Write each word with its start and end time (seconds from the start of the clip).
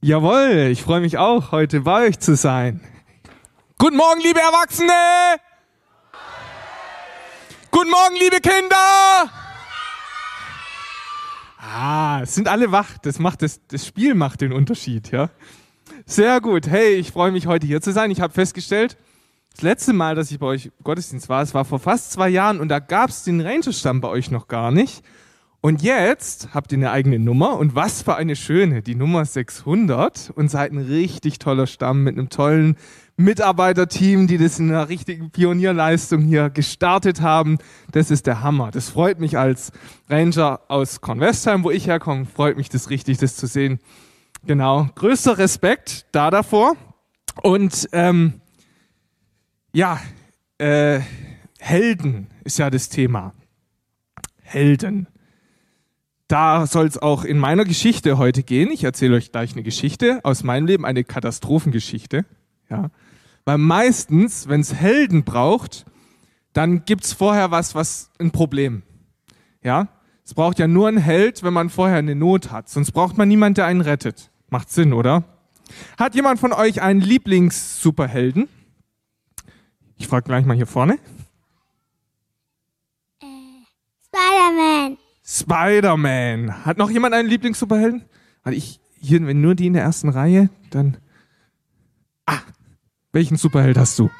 Jawohl, 0.00 0.68
ich 0.70 0.84
freue 0.84 1.00
mich 1.00 1.18
auch, 1.18 1.50
heute 1.50 1.80
bei 1.80 2.06
euch 2.06 2.20
zu 2.20 2.36
sein. 2.36 2.80
Guten 3.78 3.96
Morgen, 3.96 4.20
liebe 4.20 4.38
Erwachsene! 4.38 4.92
Guten 7.72 7.90
Morgen, 7.90 8.14
liebe 8.14 8.40
Kinder! 8.40 9.28
Ah, 11.58 12.20
es 12.22 12.32
sind 12.36 12.46
alle 12.46 12.70
wach. 12.70 12.96
Das 13.02 13.18
macht 13.18 13.42
das, 13.42 13.60
das 13.66 13.84
Spiel 13.84 14.14
macht 14.14 14.40
den 14.40 14.52
Unterschied, 14.52 15.10
ja. 15.10 15.30
Sehr 16.06 16.40
gut. 16.40 16.68
Hey, 16.68 16.94
ich 16.94 17.10
freue 17.10 17.32
mich 17.32 17.48
heute 17.48 17.66
hier 17.66 17.80
zu 17.80 17.90
sein. 17.90 18.12
Ich 18.12 18.20
habe 18.20 18.32
festgestellt, 18.32 18.96
das 19.50 19.62
letzte 19.62 19.94
Mal, 19.94 20.14
dass 20.14 20.30
ich 20.30 20.38
bei 20.38 20.46
euch 20.46 20.70
Gottesdienst 20.84 21.28
war, 21.28 21.42
es 21.42 21.54
war 21.54 21.64
vor 21.64 21.80
fast 21.80 22.12
zwei 22.12 22.28
Jahren 22.28 22.60
und 22.60 22.68
da 22.68 22.78
gab 22.78 23.10
es 23.10 23.24
den 23.24 23.40
Rangerstamm 23.40 24.00
bei 24.00 24.08
euch 24.08 24.30
noch 24.30 24.46
gar 24.46 24.70
nicht. 24.70 25.02
Und 25.68 25.82
jetzt 25.82 26.54
habt 26.54 26.72
ihr 26.72 26.78
eine 26.78 26.92
eigene 26.92 27.18
Nummer 27.18 27.58
und 27.58 27.74
was 27.74 28.00
für 28.00 28.16
eine 28.16 28.36
schöne, 28.36 28.80
die 28.80 28.94
Nummer 28.94 29.26
600 29.26 30.32
und 30.34 30.50
seid 30.50 30.72
ein 30.72 30.78
richtig 30.78 31.38
toller 31.40 31.66
Stamm 31.66 32.04
mit 32.04 32.16
einem 32.16 32.30
tollen 32.30 32.78
Mitarbeiterteam, 33.18 34.26
die 34.28 34.38
das 34.38 34.58
in 34.58 34.70
einer 34.70 34.88
richtigen 34.88 35.30
Pionierleistung 35.30 36.22
hier 36.22 36.48
gestartet 36.48 37.20
haben. 37.20 37.58
Das 37.92 38.10
ist 38.10 38.26
der 38.26 38.40
Hammer. 38.42 38.70
Das 38.70 38.88
freut 38.88 39.20
mich 39.20 39.36
als 39.36 39.70
Ranger 40.08 40.60
aus 40.68 41.02
Kornwestheim, 41.02 41.62
wo 41.64 41.70
ich 41.70 41.86
herkomme, 41.86 42.24
freut 42.24 42.56
mich 42.56 42.70
das 42.70 42.88
richtig, 42.88 43.18
das 43.18 43.36
zu 43.36 43.46
sehen. 43.46 43.78
Genau, 44.46 44.88
größter 44.94 45.36
Respekt 45.36 46.06
da 46.12 46.30
davor. 46.30 46.76
Und 47.42 47.90
ähm, 47.92 48.40
ja, 49.74 50.00
äh, 50.56 51.00
Helden 51.58 52.28
ist 52.42 52.58
ja 52.58 52.70
das 52.70 52.88
Thema. 52.88 53.34
Helden 54.40 55.08
da 56.28 56.66
soll 56.66 56.86
es 56.86 56.98
auch 56.98 57.24
in 57.24 57.38
meiner 57.38 57.64
Geschichte 57.64 58.18
heute 58.18 58.42
gehen. 58.42 58.70
Ich 58.70 58.84
erzähle 58.84 59.16
euch 59.16 59.32
gleich 59.32 59.52
eine 59.52 59.62
Geschichte 59.62 60.20
aus 60.24 60.44
meinem 60.44 60.66
Leben, 60.66 60.84
eine 60.84 61.02
Katastrophengeschichte. 61.02 62.26
Ja. 62.68 62.90
Weil 63.46 63.58
meistens, 63.58 64.46
wenn 64.46 64.60
es 64.60 64.74
Helden 64.74 65.24
braucht, 65.24 65.86
dann 66.52 66.84
gibt 66.84 67.04
es 67.04 67.14
vorher 67.14 67.50
was, 67.50 67.74
was 67.74 68.10
ein 68.18 68.30
Problem. 68.30 68.82
Ja. 69.62 69.88
Es 70.22 70.34
braucht 70.34 70.58
ja 70.58 70.68
nur 70.68 70.88
einen 70.88 70.98
Held, 70.98 71.42
wenn 71.42 71.54
man 71.54 71.70
vorher 71.70 71.96
eine 71.96 72.14
Not 72.14 72.50
hat. 72.50 72.68
Sonst 72.68 72.92
braucht 72.92 73.16
man 73.16 73.28
niemanden, 73.28 73.54
der 73.54 73.64
einen 73.64 73.80
rettet. 73.80 74.30
Macht 74.50 74.70
Sinn, 74.70 74.92
oder? 74.92 75.24
Hat 75.98 76.14
jemand 76.14 76.38
von 76.38 76.52
euch 76.52 76.82
einen 76.82 77.00
Lieblings-Superhelden? 77.00 78.48
Ich 79.96 80.06
frage 80.06 80.24
gleich 80.24 80.44
mal 80.44 80.56
hier 80.56 80.66
vorne. 80.66 80.98
Äh, 83.22 83.26
Spider-Man. 84.06 84.98
Spider-Man. 85.28 86.64
Hat 86.64 86.78
noch 86.78 86.90
jemand 86.90 87.14
einen 87.14 87.28
Lieblings-Superhelden? 87.28 88.04
Weil 88.44 88.54
ich, 88.54 88.80
hier, 88.98 89.24
wenn 89.26 89.42
nur 89.42 89.54
die 89.54 89.66
in 89.66 89.74
der 89.74 89.82
ersten 89.82 90.08
Reihe, 90.08 90.48
dann. 90.70 90.96
Ah, 92.24 92.40
welchen 93.12 93.36
Superheld 93.36 93.76
hast 93.76 93.98
du? 93.98 94.10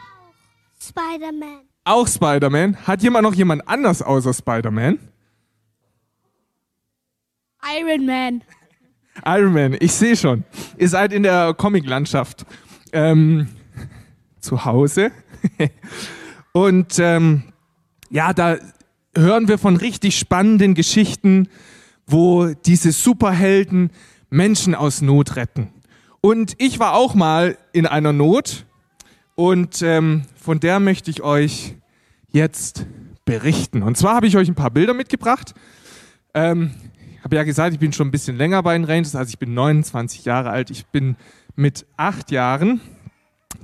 Spider-Man. 0.79 1.63
Auch 1.85 2.07
Spider-Man. 2.07 2.87
Hat 2.87 3.03
jemand 3.03 3.23
noch 3.23 3.33
jemand 3.33 3.67
anders 3.67 4.03
außer 4.03 4.35
Spider-Man? 4.35 4.99
Iron 7.81 8.07
Man. 8.07 8.43
Iron 9.25 9.53
Man, 9.55 9.77
ich 9.81 9.93
sehe 9.93 10.15
schon. 10.15 10.45
Ihr 10.77 10.89
seid 10.91 11.13
in 11.15 11.23
der 11.23 11.55
Comic-Landschaft 11.55 12.45
ähm, 12.93 13.49
zu 14.41 14.67
Hause. 14.67 15.11
Und 16.53 16.99
ähm, 16.99 17.45
ja, 18.11 18.33
da 18.33 18.59
hören 19.19 19.49
wir 19.49 19.59
von 19.59 19.77
richtig 19.77 20.19
spannenden 20.19 20.75
Geschichten, 20.75 21.49
wo 22.07 22.47
diese 22.55 22.93
Superhelden 22.93 23.91
Menschen 24.31 24.75
aus 24.75 25.03
Not 25.03 25.37
retten. 25.37 25.69
Und 26.21 26.55
ich 26.59 26.79
war 26.79 26.95
auch 26.95 27.15
mal 27.15 27.59
in 27.73 27.87
einer 27.87 28.13
Not 28.13 28.65
und 29.35 29.83
ähm, 29.83 30.23
von 30.37 30.61
der 30.61 30.81
möchte 30.81 31.11
ich 31.11 31.23
euch 31.23 31.75
jetzt 32.31 32.87
berichten. 33.25 33.83
Und 33.83 33.97
zwar 33.97 34.15
habe 34.15 34.27
ich 34.27 34.37
euch 34.37 34.49
ein 34.49 34.55
paar 34.55 34.71
Bilder 34.71 34.95
mitgebracht. 34.95 35.55
Ähm, 36.35 36.73
ich 37.17 37.25
habe 37.25 37.37
ja 37.37 37.43
gesagt, 37.43 37.75
ich 37.75 37.79
bin 37.79 37.93
schon 37.93 38.09
ein 38.09 38.13
bisschen 38.13 38.37
länger 38.37 38.63
bei 38.63 38.75
den 38.75 38.85
Rangers, 38.85 39.15
also 39.15 39.31
ich 39.31 39.39
bin 39.39 39.55
29 39.55 40.25
Jahre 40.25 40.51
alt. 40.51 40.71
Ich 40.71 40.87
bin 40.87 41.17
mit 41.57 41.87
acht 41.97 42.31
Jahren 42.31 42.81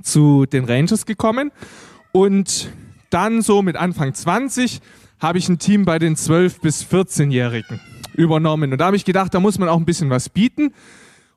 zu 0.01 0.45
den 0.45 0.65
Rangers 0.65 1.05
gekommen 1.05 1.51
und 2.11 2.69
dann 3.09 3.41
so 3.41 3.61
mit 3.61 3.75
Anfang 3.75 4.13
20 4.13 4.81
habe 5.25 5.39
ich 5.39 5.49
ein 5.49 5.57
Team 5.57 5.85
bei 5.85 5.97
den 5.97 6.15
12- 6.15 6.61
bis 6.61 6.85
14-Jährigen 6.85 7.81
übernommen. 8.13 8.71
Und 8.71 8.77
da 8.77 8.85
habe 8.85 8.95
ich 8.95 9.05
gedacht, 9.05 9.33
da 9.33 9.39
muss 9.39 9.57
man 9.57 9.69
auch 9.69 9.77
ein 9.77 9.85
bisschen 9.85 10.11
was 10.11 10.29
bieten. 10.29 10.71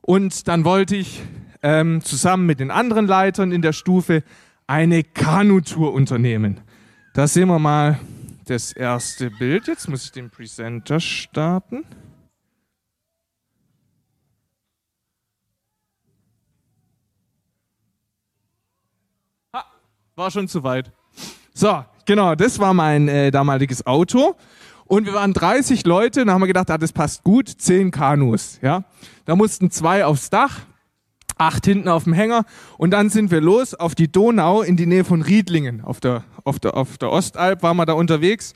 Und 0.03 0.47
dann 0.47 0.67
wollte 0.67 0.95
ich 0.95 1.23
ähm, 1.63 2.05
zusammen 2.05 2.45
mit 2.45 2.61
den 2.61 2.71
anderen 2.71 3.07
Leitern 3.07 3.51
in 3.51 3.63
der 3.63 3.73
Stufe 3.73 4.23
eine 4.67 5.05
Kanutour 5.05 5.95
unternehmen. 5.95 6.61
Da 7.15 7.27
sehen 7.27 7.49
wir 7.49 7.59
mal 7.59 7.99
das 8.45 8.73
erste 8.73 9.31
Bild. 9.31 9.67
Jetzt 9.67 9.89
muss 9.89 10.05
ich 10.05 10.13
den 10.13 10.29
Presenter 10.29 11.01
starten. 11.01 11.85
Ha, 19.55 19.65
war 20.15 20.31
schon 20.31 20.47
zu 20.47 20.63
weit. 20.63 20.93
So, 21.55 21.85
genau, 22.09 22.35
das 22.35 22.59
war 22.59 22.75
mein 22.75 23.07
äh, 23.07 23.31
damaliges 23.31 23.87
Auto. 23.87 24.35
Und 24.87 25.05
wir 25.07 25.13
waren 25.13 25.35
30 25.35 25.85
Leute, 25.85 26.25
da 26.25 26.33
haben 26.33 26.41
wir 26.41 26.47
gedacht, 26.47 26.71
ah, 26.71 26.79
das 26.79 26.93
passt 26.93 27.23
gut, 27.23 27.49
10 27.49 27.93
Kanus. 27.93 28.59
Ja? 28.63 28.85
Da 29.27 29.37
mussten 29.37 29.71
zwei 29.71 30.05
aufs 30.05 30.31
Dach, 30.31 30.61
acht 31.37 31.67
hinten 31.67 31.89
auf 31.89 32.05
dem 32.05 32.15
Hänger. 32.15 32.45
Und 32.79 32.91
dann 32.93 33.11
sind 33.11 33.31
wir 33.31 33.43
los 33.43 33.75
auf 33.75 33.95
die 33.95 34.11
Donau 34.11 34.63
in 34.63 34.77
die 34.77 34.87
Nähe 34.87 35.05
von 35.05 35.21
Riedlingen. 35.21 35.83
Auf 35.83 36.01
der, 36.01 36.25
auf 36.43 36.59
der, 36.59 36.75
auf 36.75 36.97
der 36.97 37.13
Ostalb 37.13 37.63
waren 37.63 37.77
wir 37.77 37.85
da 37.85 37.93
unterwegs. 37.93 38.55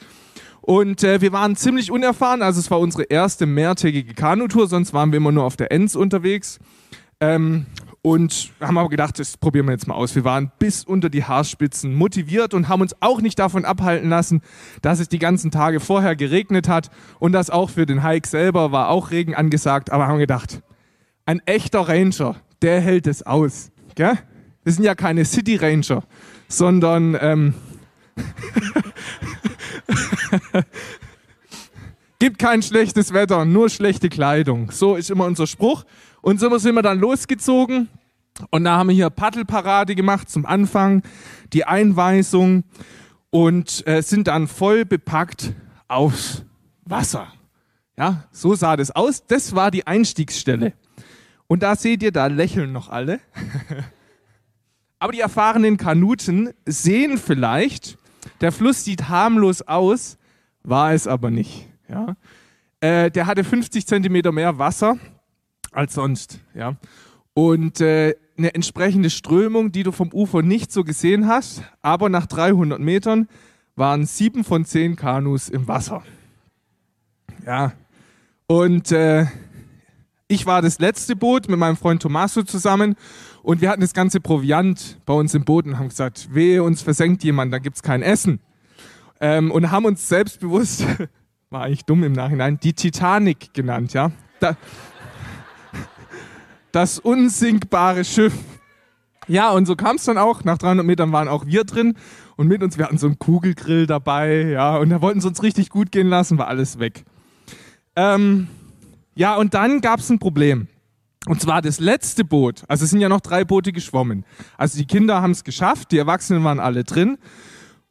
Und 0.62 1.04
äh, 1.04 1.20
wir 1.20 1.32
waren 1.32 1.54
ziemlich 1.54 1.90
unerfahren, 1.90 2.40
also 2.40 2.60
es 2.60 2.70
war 2.70 2.80
unsere 2.80 3.02
erste 3.02 3.46
mehrtägige 3.46 4.14
Kanutour, 4.14 4.68
sonst 4.68 4.94
waren 4.94 5.12
wir 5.12 5.16
immer 5.16 5.32
nur 5.32 5.44
auf 5.44 5.56
der 5.56 5.72
Enz 5.72 5.96
unterwegs. 5.96 6.60
Ähm, 7.20 7.66
und 8.02 8.50
haben 8.60 8.78
aber 8.78 8.88
gedacht, 8.88 9.18
das 9.20 9.36
probieren 9.36 9.66
wir 9.66 9.72
jetzt 9.72 9.86
mal 9.86 9.94
aus. 9.94 10.16
Wir 10.16 10.24
waren 10.24 10.50
bis 10.58 10.84
unter 10.84 11.08
die 11.08 11.24
Haarspitzen 11.24 11.94
motiviert 11.94 12.52
und 12.52 12.68
haben 12.68 12.82
uns 12.82 12.96
auch 13.00 13.20
nicht 13.20 13.38
davon 13.38 13.64
abhalten 13.64 14.08
lassen, 14.08 14.42
dass 14.82 14.98
es 14.98 15.08
die 15.08 15.20
ganzen 15.20 15.52
Tage 15.52 15.78
vorher 15.78 16.16
geregnet 16.16 16.68
hat 16.68 16.90
und 17.20 17.30
das 17.32 17.48
auch 17.48 17.70
für 17.70 17.86
den 17.86 18.02
Hike 18.02 18.26
selber 18.26 18.72
war 18.72 18.88
auch 18.88 19.12
Regen 19.12 19.36
angesagt. 19.36 19.90
Aber 19.90 20.08
haben 20.08 20.18
gedacht, 20.18 20.62
ein 21.26 21.40
echter 21.46 21.88
Ranger, 21.88 22.36
der 22.60 22.80
hält 22.80 23.06
es 23.06 23.22
aus. 23.22 23.70
Gell? 23.94 24.18
Wir 24.64 24.72
sind 24.72 24.84
ja 24.84 24.96
keine 24.96 25.24
City 25.24 25.56
Ranger, 25.56 26.02
sondern 26.48 27.16
ähm, 27.20 27.54
gibt 32.18 32.40
kein 32.40 32.62
schlechtes 32.62 33.12
Wetter, 33.12 33.44
nur 33.44 33.70
schlechte 33.70 34.08
Kleidung. 34.08 34.72
So 34.72 34.96
ist 34.96 35.10
immer 35.10 35.24
unser 35.24 35.46
Spruch. 35.46 35.84
Und 36.22 36.38
so 36.38 36.56
sind 36.56 36.76
wir 36.76 36.82
dann 36.82 37.00
losgezogen 37.00 37.88
und 38.50 38.64
da 38.64 38.78
haben 38.78 38.88
wir 38.88 38.94
hier 38.94 39.10
Paddelparade 39.10 39.96
gemacht 39.96 40.30
zum 40.30 40.46
Anfang, 40.46 41.02
die 41.52 41.64
Einweisung 41.64 42.62
und 43.30 43.86
äh, 43.88 44.02
sind 44.02 44.28
dann 44.28 44.46
voll 44.46 44.84
bepackt 44.84 45.52
aufs 45.88 46.44
Wasser. 46.84 47.26
Ja, 47.98 48.24
so 48.30 48.54
sah 48.54 48.76
das 48.76 48.92
aus. 48.92 49.26
Das 49.26 49.54
war 49.54 49.72
die 49.72 49.86
Einstiegsstelle. 49.86 50.72
Und 51.48 51.64
da 51.64 51.74
seht 51.74 52.04
ihr, 52.04 52.12
da 52.12 52.28
lächeln 52.28 52.72
noch 52.72 52.88
alle. 52.88 53.20
Aber 55.00 55.12
die 55.12 55.20
erfahrenen 55.20 55.76
Kanuten 55.76 56.50
sehen 56.64 57.18
vielleicht, 57.18 57.98
der 58.40 58.52
Fluss 58.52 58.84
sieht 58.84 59.08
harmlos 59.08 59.62
aus, 59.62 60.16
war 60.62 60.92
es 60.92 61.08
aber 61.08 61.32
nicht. 61.32 61.68
Ja. 61.88 62.14
Äh, 62.78 63.10
der 63.10 63.26
hatte 63.26 63.42
50 63.42 63.84
Zentimeter 63.84 64.30
mehr 64.30 64.58
Wasser 64.58 64.96
als 65.72 65.94
sonst. 65.94 66.40
Ja. 66.54 66.76
Und 67.34 67.80
äh, 67.80 68.14
eine 68.36 68.54
entsprechende 68.54 69.10
Strömung, 69.10 69.72
die 69.72 69.82
du 69.82 69.92
vom 69.92 70.12
Ufer 70.12 70.42
nicht 70.42 70.72
so 70.72 70.84
gesehen 70.84 71.26
hast, 71.26 71.62
aber 71.80 72.08
nach 72.08 72.26
300 72.26 72.78
Metern 72.80 73.28
waren 73.74 74.06
sieben 74.06 74.44
von 74.44 74.64
zehn 74.64 74.96
Kanus 74.96 75.48
im 75.48 75.68
Wasser. 75.68 76.02
Ja. 77.46 77.72
Und 78.46 78.92
äh, 78.92 79.26
ich 80.28 80.46
war 80.46 80.62
das 80.62 80.78
letzte 80.78 81.16
Boot 81.16 81.48
mit 81.48 81.58
meinem 81.58 81.76
Freund 81.76 82.02
Tommaso 82.02 82.42
zusammen 82.42 82.96
und 83.42 83.60
wir 83.60 83.70
hatten 83.70 83.80
das 83.80 83.94
ganze 83.94 84.20
Proviant 84.20 84.98
bei 85.04 85.14
uns 85.14 85.34
im 85.34 85.44
Boot 85.44 85.66
und 85.66 85.78
haben 85.78 85.88
gesagt, 85.88 86.28
wehe, 86.32 86.62
uns 86.62 86.82
versenkt 86.82 87.24
jemand, 87.24 87.52
da 87.52 87.58
gibt 87.58 87.76
es 87.76 87.82
kein 87.82 88.02
Essen. 88.02 88.40
Ähm, 89.20 89.50
und 89.50 89.70
haben 89.70 89.84
uns 89.84 90.08
selbstbewusst, 90.08 90.86
war 91.50 91.62
eigentlich 91.62 91.84
dumm 91.84 92.04
im 92.04 92.12
Nachhinein, 92.12 92.58
die 92.60 92.72
Titanic 92.72 93.52
genannt, 93.52 93.92
ja. 93.92 94.10
Da, 94.40 94.56
das 96.72 96.98
unsinkbare 96.98 98.04
Schiff. 98.04 98.34
Ja, 99.28 99.50
und 99.50 99.66
so 99.66 99.76
kam 99.76 99.96
es 99.96 100.04
dann 100.04 100.18
auch. 100.18 100.44
Nach 100.44 100.58
300 100.58 100.84
Metern 100.84 101.12
waren 101.12 101.28
auch 101.28 101.46
wir 101.46 101.64
drin 101.64 101.94
und 102.36 102.48
mit 102.48 102.62
uns, 102.62 102.76
wir 102.76 102.86
hatten 102.86 102.98
so 102.98 103.06
einen 103.06 103.18
Kugelgrill 103.18 103.86
dabei, 103.86 104.50
ja, 104.50 104.76
und 104.78 104.90
da 104.90 105.00
wollten 105.00 105.20
sie 105.20 105.28
uns 105.28 105.42
richtig 105.42 105.68
gut 105.68 105.92
gehen 105.92 106.08
lassen, 106.08 106.38
war 106.38 106.48
alles 106.48 106.78
weg. 106.78 107.04
Ähm, 107.94 108.48
ja, 109.14 109.36
und 109.36 109.54
dann 109.54 109.80
gab 109.80 110.00
es 110.00 110.10
ein 110.10 110.18
Problem. 110.18 110.66
Und 111.26 111.40
zwar 111.40 111.62
das 111.62 111.78
letzte 111.78 112.24
Boot, 112.24 112.64
also 112.66 112.82
es 112.82 112.90
sind 112.90 113.00
ja 113.00 113.08
noch 113.08 113.20
drei 113.20 113.44
Boote 113.44 113.70
geschwommen. 113.70 114.24
Also 114.58 114.76
die 114.76 114.86
Kinder 114.86 115.22
haben 115.22 115.30
es 115.30 115.44
geschafft, 115.44 115.92
die 115.92 115.98
Erwachsenen 115.98 116.42
waren 116.42 116.58
alle 116.58 116.82
drin. 116.82 117.16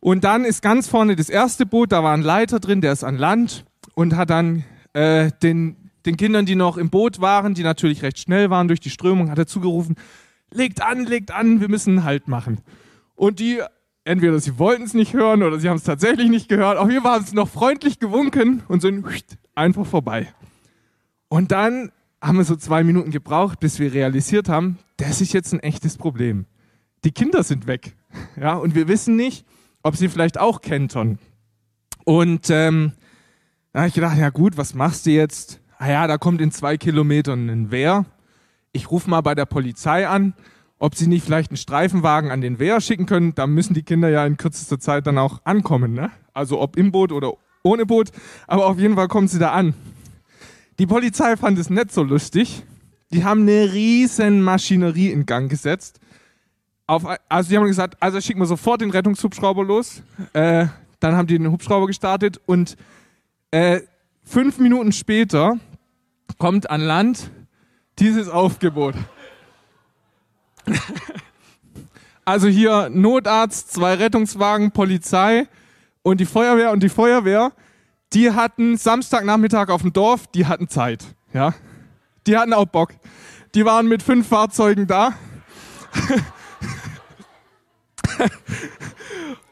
Und 0.01 0.25
dann 0.25 0.43
ist 0.43 0.61
ganz 0.61 0.89
vorne 0.89 1.15
das 1.15 1.29
erste 1.29 1.65
Boot, 1.65 1.93
da 1.93 2.03
war 2.03 2.13
ein 2.13 2.23
Leiter 2.23 2.59
drin, 2.59 2.81
der 2.81 2.91
ist 2.91 3.05
an 3.05 3.17
Land 3.17 3.63
und 3.93 4.17
hat 4.17 4.31
dann 4.31 4.65
äh, 4.91 5.31
den, 5.41 5.77
den 6.05 6.17
Kindern, 6.17 6.45
die 6.45 6.55
noch 6.55 6.77
im 6.77 6.89
Boot 6.89 7.21
waren, 7.21 7.53
die 7.53 7.63
natürlich 7.63 8.01
recht 8.01 8.19
schnell 8.19 8.49
waren 8.49 8.67
durch 8.67 8.79
die 8.79 8.89
Strömung, 8.89 9.29
hat 9.29 9.37
er 9.37 9.47
zugerufen, 9.47 9.95
legt 10.51 10.81
an, 10.81 11.05
legt 11.05 11.31
an, 11.31 11.61
wir 11.61 11.69
müssen 11.69 12.03
Halt 12.03 12.27
machen. 12.27 12.59
Und 13.15 13.39
die, 13.39 13.61
entweder 14.03 14.39
sie 14.39 14.57
wollten 14.57 14.83
es 14.83 14.93
nicht 14.93 15.13
hören 15.13 15.43
oder 15.43 15.59
sie 15.59 15.69
haben 15.69 15.77
es 15.77 15.83
tatsächlich 15.83 16.29
nicht 16.29 16.49
gehört, 16.49 16.77
jeden 16.89 17.03
Fall 17.03 17.13
haben 17.13 17.25
sie 17.25 17.35
noch 17.35 17.49
freundlich 17.49 17.99
gewunken 17.99 18.63
und 18.67 18.81
sind 18.81 19.05
einfach 19.55 19.85
vorbei. 19.85 20.27
Und 21.29 21.51
dann 21.51 21.91
haben 22.21 22.37
wir 22.37 22.43
so 22.43 22.55
zwei 22.55 22.83
Minuten 22.83 23.11
gebraucht, 23.11 23.59
bis 23.59 23.79
wir 23.79 23.93
realisiert 23.93 24.49
haben, 24.49 24.77
das 24.97 25.21
ist 25.21 25.33
jetzt 25.33 25.53
ein 25.53 25.59
echtes 25.59 25.97
Problem. 25.97 26.45
Die 27.03 27.11
Kinder 27.11 27.43
sind 27.43 27.67
weg. 27.67 27.95
Ja, 28.39 28.55
und 28.55 28.75
wir 28.75 28.87
wissen 28.87 29.15
nicht, 29.15 29.45
ob 29.81 29.95
sie 29.95 30.09
vielleicht 30.09 30.39
auch 30.39 30.61
kentern. 30.61 31.17
Und 32.03 32.49
ähm, 32.49 32.93
da 33.71 33.79
habe 33.79 33.87
ich 33.87 33.93
gedacht, 33.93 34.17
ja 34.17 34.29
gut, 34.29 34.57
was 34.57 34.73
machst 34.73 35.05
du 35.05 35.11
jetzt? 35.11 35.60
Ah 35.81 35.89
ja, 35.89 36.05
da 36.05 36.19
kommt 36.19 36.41
in 36.41 36.51
zwei 36.51 36.77
Kilometern 36.77 37.49
ein 37.49 37.71
Wehr. 37.71 38.05
Ich 38.71 38.91
rufe 38.91 39.09
mal 39.09 39.21
bei 39.21 39.33
der 39.33 39.47
Polizei 39.47 40.07
an, 40.07 40.35
ob 40.77 40.93
sie 40.93 41.07
nicht 41.07 41.25
vielleicht 41.25 41.49
einen 41.49 41.57
Streifenwagen 41.57 42.29
an 42.29 42.39
den 42.39 42.59
Wehr 42.59 42.79
schicken 42.81 43.07
können. 43.07 43.33
Da 43.33 43.47
müssen 43.47 43.73
die 43.73 43.81
Kinder 43.81 44.07
ja 44.07 44.23
in 44.27 44.37
kürzester 44.37 44.79
Zeit 44.79 45.07
dann 45.07 45.17
auch 45.17 45.41
ankommen. 45.43 45.95
Ne? 45.95 46.11
Also 46.35 46.61
ob 46.61 46.77
im 46.77 46.91
Boot 46.91 47.11
oder 47.11 47.33
ohne 47.63 47.87
Boot. 47.87 48.11
Aber 48.45 48.67
auf 48.67 48.77
jeden 48.77 48.93
Fall 48.93 49.07
kommen 49.07 49.27
sie 49.27 49.39
da 49.39 49.53
an. 49.53 49.73
Die 50.77 50.85
Polizei 50.85 51.35
fand 51.35 51.57
es 51.57 51.71
nicht 51.71 51.91
so 51.91 52.03
lustig. 52.03 52.61
Die 53.11 53.23
haben 53.23 53.41
eine 53.41 53.73
riesen 53.73 54.43
Maschinerie 54.43 55.09
in 55.09 55.25
Gang 55.25 55.49
gesetzt. 55.49 55.99
Auf, 56.85 57.07
also 57.27 57.49
die 57.49 57.57
haben 57.57 57.65
gesagt, 57.65 57.97
also 57.99 58.21
schicken 58.21 58.39
wir 58.39 58.45
sofort 58.45 58.81
den 58.81 58.91
Rettungshubschrauber 58.91 59.63
los. 59.63 60.03
Äh, 60.33 60.67
dann 60.99 61.15
haben 61.15 61.25
die 61.25 61.39
den 61.39 61.51
Hubschrauber 61.51 61.87
gestartet 61.87 62.39
und 62.45 62.77
äh, 63.49 63.79
fünf 64.23 64.59
Minuten 64.59 64.91
später 64.91 65.57
kommt 66.37 66.69
an 66.69 66.81
Land 66.81 67.31
dieses 67.99 68.29
Aufgebot. 68.29 68.95
also 72.25 72.47
hier 72.47 72.89
Notarzt, 72.89 73.71
zwei 73.71 73.95
Rettungswagen, 73.95 74.71
Polizei 74.71 75.47
und 76.03 76.19
die 76.19 76.25
Feuerwehr 76.25 76.71
und 76.71 76.81
die 76.81 76.89
Feuerwehr 76.89 77.51
die 78.13 78.31
hatten 78.31 78.77
Samstagnachmittag 78.77 79.69
auf 79.69 79.81
dem 79.81 79.93
Dorf, 79.93 80.27
die 80.27 80.45
hatten 80.45 80.67
Zeit. 80.67 81.03
Ja? 81.33 81.53
Die 82.27 82.37
hatten 82.37 82.53
auch 82.53 82.65
Bock. 82.65 82.93
Die 83.55 83.65
waren 83.65 83.87
mit 83.87 84.03
fünf 84.03 84.27
Fahrzeugen 84.27 84.85
da. 84.87 85.13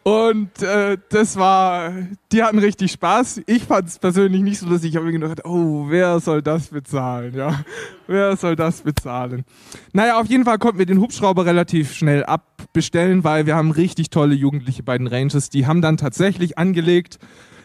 Und 0.03 0.61
äh, 0.61 0.97
das 1.09 1.35
war, 1.35 1.93
die 2.31 2.41
hatten 2.41 2.59
richtig 2.59 2.91
Spaß. 2.91 3.41
Ich 3.45 3.63
fand 3.63 3.87
es 3.87 3.99
persönlich 3.99 4.41
nicht 4.41 4.59
so 4.59 4.67
lustig. 4.67 4.91
Ich 4.91 4.95
habe 4.95 5.05
mir 5.05 5.11
gedacht, 5.11 5.45
oh, 5.45 5.85
wer 5.89 6.19
soll 6.19 6.41
das 6.41 6.67
bezahlen? 6.67 7.35
Ja, 7.35 7.63
wer 8.07 8.35
soll 8.37 8.55
das 8.55 8.81
bezahlen? 8.81 9.43
Naja, 9.91 10.19
auf 10.19 10.27
jeden 10.27 10.45
Fall 10.45 10.57
konnten 10.57 10.79
wir 10.79 10.85
den 10.85 10.99
Hubschrauber 10.99 11.45
relativ 11.45 11.93
schnell 11.93 12.23
abbestellen, 12.23 13.23
weil 13.23 13.45
wir 13.45 13.55
haben 13.55 13.71
richtig 13.71 14.09
tolle 14.09 14.35
Jugendliche 14.35 14.83
bei 14.83 14.97
den 14.97 15.07
Rangers. 15.07 15.49
Die 15.49 15.67
haben 15.67 15.81
dann 15.81 15.97
tatsächlich 15.97 16.57
angelegt 16.57 17.19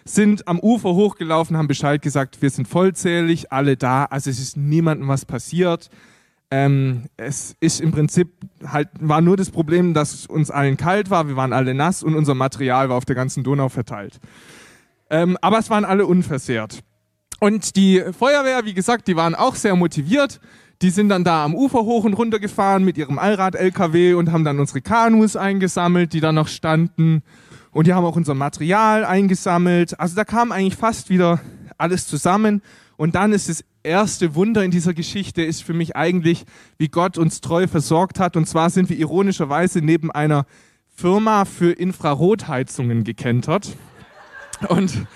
sind 0.07 0.47
am 0.49 0.61
Ufer 0.61 0.95
hochgelaufen, 0.95 1.57
haben 1.57 1.67
Bescheid 1.67 2.03
gesagt, 2.03 2.43
wir 2.43 2.51
sind 2.51 2.69
vollzählig, 2.69 3.53
alle 3.53 3.77
da, 3.77 4.05
also 4.05 4.29
es 4.29 4.39
ist 4.39 4.57
niemandem 4.57 5.09
was 5.09 5.25
passiert. 5.25 5.89
Ähm, 6.51 7.05
es 7.17 7.57
ist 7.61 7.81
im 7.81 7.91
Prinzip 7.91 8.29
halt, 8.67 8.89
war 9.01 9.21
nur 9.21 9.37
das 9.37 9.51
Problem, 9.51 9.95
dass 9.95 10.27
uns 10.27 10.51
allen 10.51 10.77
kalt 10.77 11.11
war, 11.11 11.27
wir 11.27 11.37
waren 11.37 11.53
alle 11.53 11.75
nass 11.75 12.03
und 12.03 12.15
unser 12.15 12.35
Material 12.35 12.89
war 12.89 12.97
auf 12.97 13.05
der 13.05 13.17
ganzen 13.17 13.43
Donau 13.43 13.69
verteilt. 13.69 14.21
Ähm, 15.11 15.37
aber 15.41 15.59
es 15.59 15.71
waren 15.71 15.85
alle 15.85 16.07
unversehrt. 16.07 16.81
Und 17.41 17.77
die 17.77 18.03
Feuerwehr, 18.17 18.65
wie 18.65 18.75
gesagt, 18.75 19.09
die 19.09 19.17
waren 19.17 19.35
auch 19.35 19.55
sehr 19.55 19.77
motiviert. 19.77 20.41
Die 20.83 20.91
sind 20.91 21.09
dann 21.09 21.25
da 21.25 21.45
am 21.45 21.55
Ufer 21.55 21.81
hoch 21.81 22.05
und 22.05 22.15
runter 22.15 22.39
gefahren 22.39 22.85
mit 22.85 22.99
ihrem 22.99 23.19
Allrad-LKW 23.19 24.15
und 24.15 24.33
haben 24.33 24.45
dann 24.45 24.59
unsere 24.61 24.81
Kanus 24.81 25.37
eingesammelt, 25.37 26.13
die 26.13 26.21
da 26.21 26.33
noch 26.33 26.49
standen. 26.49 27.23
Und 27.71 27.87
die 27.87 27.93
haben 27.93 28.05
auch 28.05 28.17
unser 28.17 28.35
Material 28.35 29.05
eingesammelt. 29.05 29.99
Also 29.99 30.15
da 30.17 30.25
kam 30.25 30.53
eigentlich 30.53 30.77
fast 30.77 31.11
wieder 31.11 31.41
alles 31.77 32.07
zusammen. 32.07 32.63
Und 32.97 33.15
dann 33.15 33.33
ist 33.33 33.49
das 33.49 33.65
erste 33.83 34.35
Wunder 34.35 34.65
in 34.65 34.71
dieser 34.71 34.95
Geschichte 34.95 35.43
ist 35.43 35.63
für 35.63 35.75
mich 35.75 35.97
eigentlich, 35.97 36.45
wie 36.79 36.89
Gott 36.89 37.19
uns 37.19 37.41
treu 37.41 37.67
versorgt 37.67 38.19
hat. 38.19 38.37
Und 38.37 38.49
zwar 38.49 38.71
sind 38.71 38.89
wir 38.89 38.97
ironischerweise 38.97 39.81
neben 39.81 40.11
einer 40.11 40.47
Firma 40.89 41.45
für 41.45 41.73
Infrarotheizungen 41.73 43.05
gekentert. 43.05 43.77
Und 44.69 45.07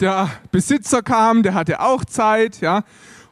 der 0.00 0.28
Besitzer 0.50 1.02
kam, 1.02 1.42
der 1.42 1.54
hatte 1.54 1.80
auch 1.80 2.04
Zeit, 2.04 2.60
ja. 2.60 2.84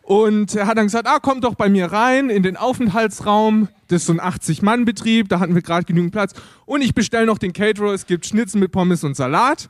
Und 0.02 0.54
er 0.54 0.66
hat 0.66 0.78
dann 0.78 0.86
gesagt, 0.86 1.06
ah, 1.06 1.18
komm 1.20 1.40
doch 1.40 1.54
bei 1.54 1.68
mir 1.68 1.92
rein 1.92 2.30
in 2.30 2.42
den 2.42 2.56
Aufenthaltsraum. 2.56 3.68
Das 3.88 4.02
ist 4.02 4.06
so 4.06 4.12
ein 4.12 4.20
80-Mann-Betrieb, 4.20 5.28
da 5.28 5.38
hatten 5.40 5.54
wir 5.54 5.62
gerade 5.62 5.84
genügend 5.84 6.12
Platz. 6.12 6.32
Und 6.66 6.82
ich 6.82 6.94
bestelle 6.94 7.26
noch 7.26 7.38
den 7.38 7.52
Caterer, 7.52 7.92
es 7.92 8.06
gibt 8.06 8.26
Schnitzel 8.26 8.60
mit 8.60 8.72
Pommes 8.72 9.04
und 9.04 9.16
Salat. 9.16 9.68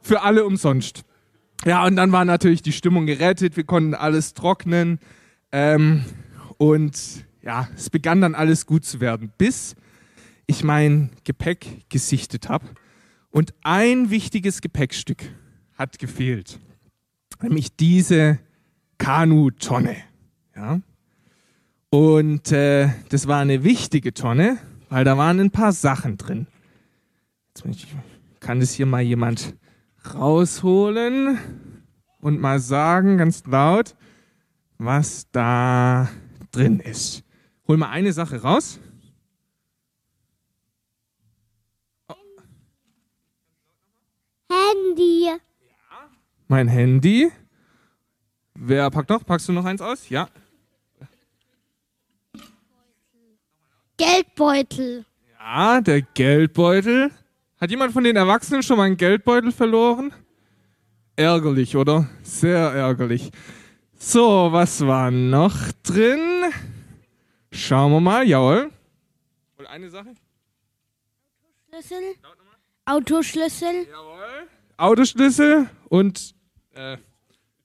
Für 0.00 0.22
alle 0.22 0.44
umsonst. 0.44 1.04
Ja, 1.64 1.86
und 1.86 1.96
dann 1.96 2.12
war 2.12 2.24
natürlich 2.24 2.62
die 2.62 2.72
Stimmung 2.72 3.06
gerettet, 3.06 3.56
wir 3.56 3.64
konnten 3.64 3.94
alles 3.94 4.34
trocknen. 4.34 4.98
Ähm, 5.50 6.04
und 6.58 7.24
ja, 7.42 7.68
es 7.76 7.88
begann 7.90 8.20
dann 8.20 8.34
alles 8.34 8.66
gut 8.66 8.84
zu 8.84 9.00
werden, 9.00 9.32
bis 9.38 9.74
ich 10.46 10.62
mein 10.62 11.10
Gepäck 11.24 11.88
gesichtet 11.88 12.48
habe. 12.48 12.66
Und 13.30 13.54
ein 13.62 14.10
wichtiges 14.10 14.60
Gepäckstück 14.60 15.22
hat 15.74 15.98
gefehlt. 15.98 16.60
Nämlich 17.42 17.74
diese 17.76 18.38
Kanu-Tonne. 18.98 19.96
Ja? 20.54 20.80
Und 21.90 22.52
äh, 22.52 22.90
das 23.08 23.26
war 23.26 23.40
eine 23.40 23.64
wichtige 23.64 24.12
Tonne, 24.12 24.58
weil 24.88 25.04
da 25.04 25.16
waren 25.16 25.40
ein 25.40 25.50
paar 25.50 25.72
Sachen 25.72 26.16
drin. 26.16 26.46
Jetzt 27.48 27.84
ich, 27.84 27.86
kann 28.40 28.60
das 28.60 28.72
hier 28.72 28.86
mal 28.86 29.00
jemand 29.00 29.54
rausholen 30.12 31.38
und 32.20 32.40
mal 32.40 32.58
sagen, 32.58 33.18
ganz 33.18 33.44
laut, 33.46 33.96
was 34.78 35.30
da 35.30 36.08
drin 36.50 36.80
ist. 36.80 37.22
Hol 37.66 37.76
mal 37.76 37.90
eine 37.90 38.12
Sache 38.12 38.42
raus. 38.42 38.78
Handy. 44.50 45.24
Ja. 45.24 45.38
Mein 46.48 46.68
Handy. 46.68 47.30
Wer 48.54 48.90
packt 48.90 49.10
noch? 49.10 49.24
Packst 49.24 49.48
du 49.48 49.52
noch 49.52 49.64
eins 49.64 49.80
aus? 49.80 50.08
Ja. 50.08 50.28
Geldbeutel. 53.96 55.04
Ja, 55.38 55.80
der 55.80 56.02
Geldbeutel. 56.02 57.10
Hat 57.64 57.70
jemand 57.70 57.94
von 57.94 58.04
den 58.04 58.14
Erwachsenen 58.14 58.62
schon 58.62 58.76
mal 58.76 58.82
einen 58.82 58.98
Geldbeutel 58.98 59.50
verloren? 59.50 60.12
Ärgerlich, 61.16 61.76
oder? 61.76 62.10
Sehr 62.22 62.58
ärgerlich. 62.58 63.30
So, 63.98 64.52
was 64.52 64.86
war 64.86 65.10
noch 65.10 65.72
drin? 65.82 66.52
Schauen 67.50 67.90
wir 67.92 68.00
mal, 68.00 68.28
jawohl. 68.28 68.70
Und 69.56 69.64
eine 69.64 69.88
Sache? 69.88 70.12
Schlüssel. 71.70 72.02
Autoschlüssel. 72.84 73.86
Jawohl. 73.90 74.46
Autoschlüssel 74.76 75.70
und 75.88 76.34
äh, 76.74 76.98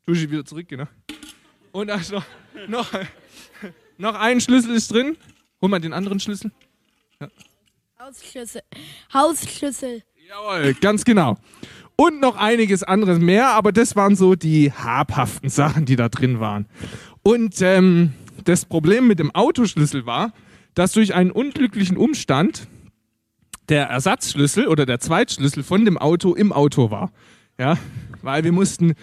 Dusche 0.06 0.32
wieder 0.32 0.46
zurück, 0.46 0.70
genau. 0.70 0.88
Und 1.74 1.91
ach, 1.91 2.10
noch, 2.10 2.25
noch, 2.70 2.94
noch 3.98 4.15
ein 4.15 4.39
Schlüssel 4.39 4.75
ist 4.75 4.94
drin. 4.94 5.18
Hol 5.62 5.68
mal 5.68 5.82
den 5.82 5.91
anderen 5.91 6.22
Schlüssel. 6.22 6.53
Ja. 7.20 7.27
Hausschlüssel. 8.01 8.62
Hausschlüssel. 9.13 10.03
Jawohl, 10.29 10.74
ganz 10.75 11.03
genau. 11.03 11.36
Und 11.98 12.22
noch 12.22 12.38
einiges 12.38 12.82
anderes 12.82 13.20
mehr, 13.20 13.50
aber 13.50 13.74
das 13.74 13.98
waren 13.98 14.15
so 14.15 14.36
die 14.36 14.72
habhaften 14.72 15.50
Sachen, 15.50 15.84
die 15.84 15.98
da 15.98 16.08
drin 16.08 16.39
waren. 16.39 16.68
Und 17.24 17.62
ähm, 17.62 18.13
das 18.46 18.63
Problem 18.63 19.06
mit 19.08 19.20
dem 19.20 19.36
Autoschlüssel 19.36 20.06
war, 20.06 20.32
dass 20.75 20.94
durch 20.94 21.13
einen 21.13 21.29
unglücklichen 21.29 21.98
Umstand 21.98 22.70
der 23.68 23.88
Ersatzschlüssel 23.88 24.68
oder 24.68 24.86
der 24.86 25.01
Zweitschlüssel 25.01 25.63
von 25.63 25.84
dem 25.84 25.98
Auto 25.98 26.36
im 26.36 26.53
Auto 26.53 26.91
war. 26.91 27.12
Ja, 27.58 27.77
weil 28.22 28.46
wir 28.46 28.53
mussten 28.53 28.94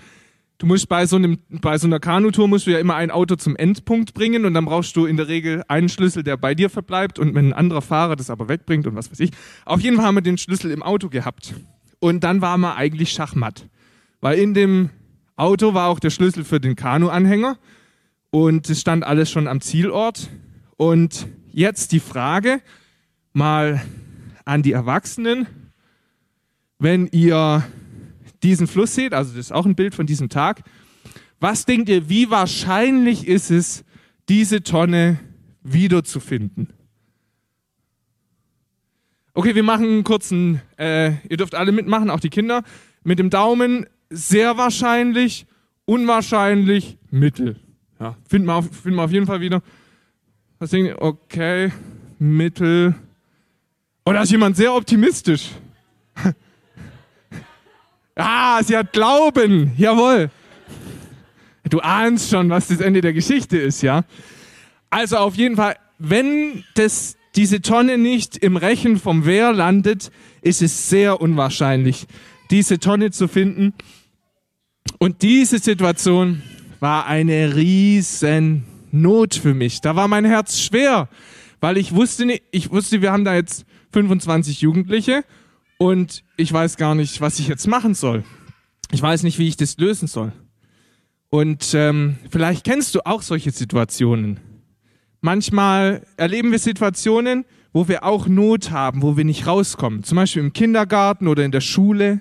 du 0.58 0.66
musst 0.66 0.88
bei 0.88 1.06
so, 1.06 1.16
einem, 1.16 1.38
bei 1.48 1.78
so 1.78 1.86
einer 1.86 2.00
Kanutour 2.00 2.48
musst 2.48 2.66
du 2.66 2.70
ja 2.70 2.78
immer 2.78 2.94
ein 2.94 3.10
Auto 3.10 3.36
zum 3.36 3.56
Endpunkt 3.56 4.14
bringen 4.14 4.44
und 4.44 4.54
dann 4.54 4.64
brauchst 4.64 4.96
du 4.96 5.06
in 5.06 5.16
der 5.16 5.28
Regel 5.28 5.62
einen 5.68 5.88
Schlüssel, 5.88 6.22
der 6.22 6.36
bei 6.36 6.54
dir 6.54 6.70
verbleibt 6.70 7.18
und 7.18 7.34
wenn 7.34 7.48
ein 7.48 7.52
anderer 7.52 7.82
Fahrer 7.82 8.16
das 8.16 8.30
aber 8.30 8.48
wegbringt 8.48 8.86
und 8.86 8.96
was 8.96 9.10
weiß 9.10 9.20
ich. 9.20 9.30
Auf 9.64 9.80
jeden 9.80 9.96
Fall 9.96 10.06
haben 10.06 10.14
wir 10.14 10.22
den 10.22 10.38
Schlüssel 10.38 10.70
im 10.70 10.82
Auto 10.82 11.08
gehabt. 11.08 11.54
Und 11.98 12.24
dann 12.24 12.40
waren 12.40 12.60
wir 12.60 12.76
eigentlich 12.76 13.10
Schachmatt. 13.10 13.68
Weil 14.20 14.38
in 14.38 14.54
dem 14.54 14.90
Auto 15.36 15.74
war 15.74 15.88
auch 15.88 16.00
der 16.00 16.10
Schlüssel 16.10 16.44
für 16.44 16.60
den 16.60 16.76
Kanuanhänger. 16.76 17.58
und 18.30 18.68
es 18.68 18.80
stand 18.80 19.04
alles 19.04 19.30
schon 19.30 19.48
am 19.48 19.60
Zielort. 19.60 20.28
Und 20.76 21.26
jetzt 21.52 21.92
die 21.92 22.00
Frage 22.00 22.60
mal 23.32 23.82
an 24.44 24.62
die 24.62 24.72
Erwachsenen, 24.72 25.46
wenn 26.78 27.06
ihr 27.06 27.64
diesen 28.46 28.66
Fluss 28.66 28.94
seht, 28.94 29.12
also 29.12 29.30
das 29.30 29.46
ist 29.46 29.52
auch 29.52 29.66
ein 29.66 29.74
Bild 29.74 29.94
von 29.94 30.06
diesem 30.06 30.28
Tag, 30.28 30.62
was 31.40 31.66
denkt 31.66 31.88
ihr, 31.88 32.08
wie 32.08 32.30
wahrscheinlich 32.30 33.26
ist 33.26 33.50
es, 33.50 33.84
diese 34.28 34.62
Tonne 34.62 35.18
wiederzufinden? 35.62 36.72
Okay, 39.34 39.54
wir 39.54 39.62
machen 39.62 39.84
einen 39.84 40.04
kurzen, 40.04 40.62
äh, 40.78 41.12
ihr 41.28 41.36
dürft 41.36 41.54
alle 41.54 41.72
mitmachen, 41.72 42.08
auch 42.08 42.20
die 42.20 42.30
Kinder. 42.30 42.62
Mit 43.04 43.18
dem 43.18 43.28
Daumen 43.28 43.86
sehr 44.08 44.56
wahrscheinlich, 44.56 45.46
unwahrscheinlich, 45.84 46.96
mittel. 47.10 47.56
Ja, 48.00 48.16
finden 48.26 48.48
wir 48.48 48.54
auf, 48.54 48.70
finden 48.74 48.98
auf 48.98 49.12
jeden 49.12 49.26
Fall 49.26 49.40
wieder. 49.40 49.62
Was 50.58 50.70
denkt 50.70 50.88
ihr? 50.88 51.02
Okay, 51.02 51.70
mittel. 52.18 52.94
Oh, 54.06 54.12
da 54.12 54.22
ist 54.22 54.30
jemand 54.30 54.56
sehr 54.56 54.72
optimistisch. 54.72 55.50
Ah, 58.16 58.62
sie 58.62 58.76
hat 58.76 58.92
Glauben. 58.92 59.72
Jawohl. 59.76 60.30
Du 61.68 61.80
ahnst 61.80 62.30
schon, 62.30 62.48
was 62.48 62.68
das 62.68 62.80
Ende 62.80 63.00
der 63.00 63.12
Geschichte 63.12 63.58
ist, 63.58 63.82
ja? 63.82 64.04
Also 64.90 65.16
auf 65.18 65.34
jeden 65.34 65.56
Fall, 65.56 65.76
wenn 65.98 66.64
das, 66.74 67.16
diese 67.34 67.60
Tonne 67.60 67.98
nicht 67.98 68.36
im 68.36 68.56
Rechen 68.56 68.98
vom 68.98 69.26
Wehr 69.26 69.52
landet, 69.52 70.10
ist 70.42 70.62
es 70.62 70.88
sehr 70.88 71.20
unwahrscheinlich, 71.20 72.06
diese 72.50 72.78
Tonne 72.78 73.10
zu 73.10 73.26
finden. 73.26 73.74
Und 74.98 75.22
diese 75.22 75.58
Situation 75.58 76.42
war 76.78 77.06
eine 77.06 77.56
riesen 77.56 78.64
Not 78.92 79.34
für 79.34 79.54
mich. 79.54 79.80
Da 79.80 79.96
war 79.96 80.06
mein 80.06 80.24
Herz 80.24 80.60
schwer, 80.60 81.08
weil 81.60 81.76
ich 81.76 81.94
wusste 81.94 82.26
nicht, 82.26 82.44
ich 82.52 82.70
wusste, 82.70 83.02
wir 83.02 83.10
haben 83.10 83.24
da 83.24 83.34
jetzt 83.34 83.66
25 83.92 84.60
Jugendliche 84.60 85.24
und 85.78 86.24
ich 86.36 86.52
weiß 86.52 86.76
gar 86.76 86.94
nicht, 86.94 87.20
was 87.20 87.38
ich 87.38 87.48
jetzt 87.48 87.66
machen 87.66 87.94
soll. 87.94 88.24
Ich 88.90 89.02
weiß 89.02 89.22
nicht, 89.22 89.38
wie 89.38 89.48
ich 89.48 89.56
das 89.56 89.78
lösen 89.78 90.08
soll. 90.08 90.32
Und 91.28 91.74
ähm, 91.74 92.16
vielleicht 92.30 92.64
kennst 92.64 92.94
du 92.94 93.04
auch 93.04 93.22
solche 93.22 93.50
Situationen. 93.50 94.40
Manchmal 95.20 96.06
erleben 96.16 96.52
wir 96.52 96.58
Situationen, 96.58 97.44
wo 97.72 97.88
wir 97.88 98.04
auch 98.04 98.28
Not 98.28 98.70
haben, 98.70 99.02
wo 99.02 99.16
wir 99.16 99.24
nicht 99.24 99.46
rauskommen. 99.46 100.04
Zum 100.04 100.16
Beispiel 100.16 100.42
im 100.42 100.52
Kindergarten 100.52 101.26
oder 101.26 101.44
in 101.44 101.50
der 101.50 101.60
Schule 101.60 102.20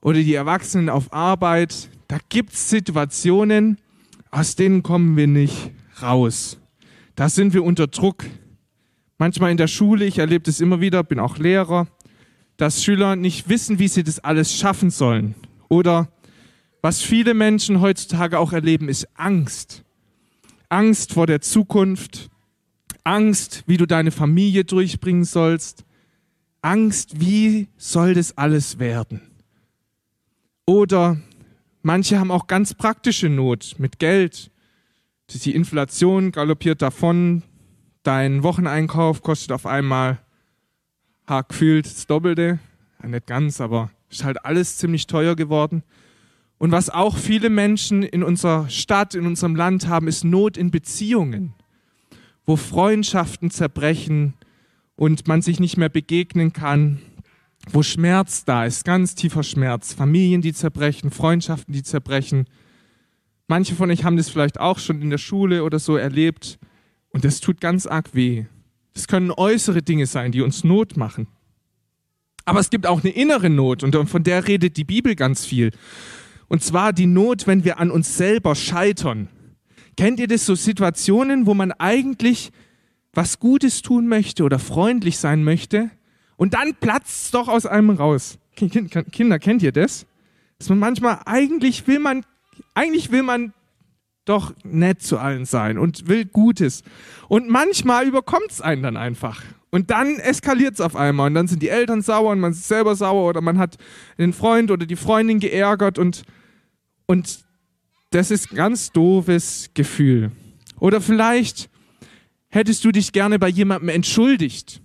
oder 0.00 0.18
die 0.18 0.34
Erwachsenen 0.34 0.88
auf 0.88 1.12
Arbeit. 1.12 1.88
Da 2.08 2.18
gibt 2.28 2.52
es 2.52 2.70
Situationen, 2.70 3.78
aus 4.30 4.54
denen 4.54 4.82
kommen 4.82 5.16
wir 5.16 5.26
nicht 5.26 5.72
raus. 6.00 6.58
Da 7.16 7.28
sind 7.28 7.52
wir 7.52 7.64
unter 7.64 7.88
Druck. 7.88 8.24
Manchmal 9.18 9.50
in 9.50 9.56
der 9.56 9.68
Schule, 9.68 10.04
ich 10.04 10.18
erlebe 10.18 10.44
das 10.44 10.60
immer 10.60 10.80
wieder, 10.80 11.02
bin 11.04 11.18
auch 11.18 11.38
Lehrer, 11.38 11.88
dass 12.56 12.84
Schüler 12.84 13.16
nicht 13.16 13.48
wissen, 13.48 13.78
wie 13.78 13.88
sie 13.88 14.04
das 14.04 14.20
alles 14.20 14.54
schaffen 14.54 14.90
sollen. 14.90 15.34
Oder 15.68 16.08
was 16.82 17.02
viele 17.02 17.34
Menschen 17.34 17.80
heutzutage 17.80 18.38
auch 18.38 18.52
erleben, 18.52 18.88
ist 18.88 19.08
Angst. 19.14 19.84
Angst 20.68 21.12
vor 21.12 21.26
der 21.26 21.40
Zukunft, 21.40 22.30
Angst, 23.04 23.64
wie 23.66 23.76
du 23.76 23.86
deine 23.86 24.10
Familie 24.10 24.64
durchbringen 24.64 25.24
sollst, 25.24 25.84
Angst, 26.62 27.20
wie 27.20 27.68
soll 27.76 28.14
das 28.14 28.38
alles 28.38 28.78
werden? 28.78 29.20
Oder 30.66 31.18
manche 31.82 32.18
haben 32.18 32.30
auch 32.30 32.46
ganz 32.46 32.74
praktische 32.74 33.28
Not 33.28 33.76
mit 33.78 33.98
Geld. 33.98 34.50
Die 35.30 35.54
Inflation 35.54 36.32
galoppiert 36.32 36.80
davon, 36.80 37.42
dein 38.02 38.42
Wocheneinkauf 38.42 39.22
kostet 39.22 39.52
auf 39.52 39.66
einmal 39.66 40.23
gefühlt 41.26 41.86
das 41.86 42.06
Doppelte. 42.06 42.58
Ja, 43.02 43.08
nicht 43.08 43.26
ganz, 43.26 43.60
aber 43.60 43.90
ist 44.10 44.24
halt 44.24 44.44
alles 44.44 44.76
ziemlich 44.76 45.06
teuer 45.06 45.36
geworden. 45.36 45.82
Und 46.58 46.70
was 46.70 46.88
auch 46.88 47.16
viele 47.16 47.50
Menschen 47.50 48.02
in 48.02 48.22
unserer 48.22 48.68
Stadt, 48.68 49.14
in 49.14 49.26
unserem 49.26 49.56
Land 49.56 49.88
haben, 49.88 50.08
ist 50.08 50.24
Not 50.24 50.56
in 50.56 50.70
Beziehungen, 50.70 51.52
wo 52.46 52.56
Freundschaften 52.56 53.50
zerbrechen 53.50 54.34
und 54.96 55.26
man 55.26 55.42
sich 55.42 55.60
nicht 55.60 55.76
mehr 55.76 55.88
begegnen 55.88 56.52
kann, 56.52 57.00
wo 57.70 57.82
Schmerz 57.82 58.44
da 58.44 58.64
ist, 58.64 58.84
ganz 58.84 59.14
tiefer 59.14 59.42
Schmerz, 59.42 59.92
Familien, 59.92 60.42
die 60.42 60.52
zerbrechen, 60.52 61.10
Freundschaften, 61.10 61.72
die 61.72 61.82
zerbrechen. 61.82 62.46
Manche 63.48 63.74
von 63.74 63.90
euch 63.90 64.04
haben 64.04 64.16
das 64.16 64.28
vielleicht 64.28 64.60
auch 64.60 64.78
schon 64.78 65.02
in 65.02 65.10
der 65.10 65.18
Schule 65.18 65.64
oder 65.64 65.78
so 65.78 65.96
erlebt 65.96 66.58
und 67.10 67.24
das 67.24 67.40
tut 67.40 67.60
ganz 67.60 67.86
arg 67.86 68.14
weh. 68.14 68.44
Das 68.94 69.08
können 69.08 69.30
äußere 69.30 69.82
Dinge 69.82 70.06
sein, 70.06 70.32
die 70.32 70.40
uns 70.40 70.64
Not 70.64 70.96
machen. 70.96 71.26
Aber 72.44 72.60
es 72.60 72.70
gibt 72.70 72.86
auch 72.86 73.02
eine 73.02 73.12
innere 73.12 73.50
Not 73.50 73.82
und 73.82 73.94
von 74.08 74.22
der 74.22 74.46
redet 74.46 74.76
die 74.76 74.84
Bibel 74.84 75.16
ganz 75.16 75.44
viel. 75.44 75.72
Und 76.48 76.62
zwar 76.62 76.92
die 76.92 77.06
Not, 77.06 77.46
wenn 77.46 77.64
wir 77.64 77.80
an 77.80 77.90
uns 77.90 78.16
selber 78.16 78.54
scheitern. 78.54 79.28
Kennt 79.96 80.20
ihr 80.20 80.28
das 80.28 80.46
so 80.46 80.54
Situationen, 80.54 81.46
wo 81.46 81.54
man 81.54 81.72
eigentlich 81.72 82.52
was 83.12 83.38
Gutes 83.38 83.82
tun 83.82 84.08
möchte 84.08 84.44
oder 84.44 84.58
freundlich 84.58 85.18
sein 85.18 85.44
möchte 85.44 85.90
und 86.36 86.54
dann 86.54 86.74
platzt 86.74 87.26
es 87.26 87.30
doch 87.30 87.48
aus 87.48 87.64
einem 87.66 87.90
raus? 87.90 88.38
Kinder, 88.56 89.38
kennt 89.38 89.62
ihr 89.62 89.72
das? 89.72 90.06
Dass 90.58 90.68
man 90.68 90.78
manchmal 90.78 91.20
eigentlich 91.24 91.86
will 91.86 91.98
man, 91.98 92.24
eigentlich 92.74 93.10
will 93.10 93.22
man 93.22 93.52
doch 94.24 94.54
nett 94.64 95.02
zu 95.02 95.18
allen 95.18 95.44
sein 95.44 95.78
und 95.78 96.08
will 96.08 96.24
Gutes. 96.24 96.82
Und 97.28 97.48
manchmal 97.48 98.06
überkommt 98.06 98.50
es 98.50 98.60
einen 98.60 98.82
dann 98.82 98.96
einfach. 98.96 99.42
Und 99.70 99.90
dann 99.90 100.18
eskaliert 100.20 100.74
es 100.74 100.80
auf 100.80 100.94
einmal 100.94 101.26
und 101.26 101.34
dann 101.34 101.48
sind 101.48 101.60
die 101.60 101.68
Eltern 101.68 102.00
sauer 102.00 102.30
und 102.30 102.40
man 102.40 102.52
ist 102.52 102.68
selber 102.68 102.94
sauer 102.94 103.28
oder 103.28 103.40
man 103.40 103.58
hat 103.58 103.76
den 104.18 104.32
Freund 104.32 104.70
oder 104.70 104.86
die 104.86 104.96
Freundin 104.96 105.40
geärgert 105.40 105.98
und, 105.98 106.22
und 107.06 107.40
das 108.10 108.30
ist 108.30 108.52
ein 108.52 108.56
ganz 108.56 108.92
doofes 108.92 109.70
Gefühl. 109.74 110.30
Oder 110.78 111.00
vielleicht 111.00 111.68
hättest 112.50 112.84
du 112.84 112.92
dich 112.92 113.10
gerne 113.10 113.40
bei 113.40 113.48
jemandem 113.48 113.88
entschuldigt, 113.88 114.80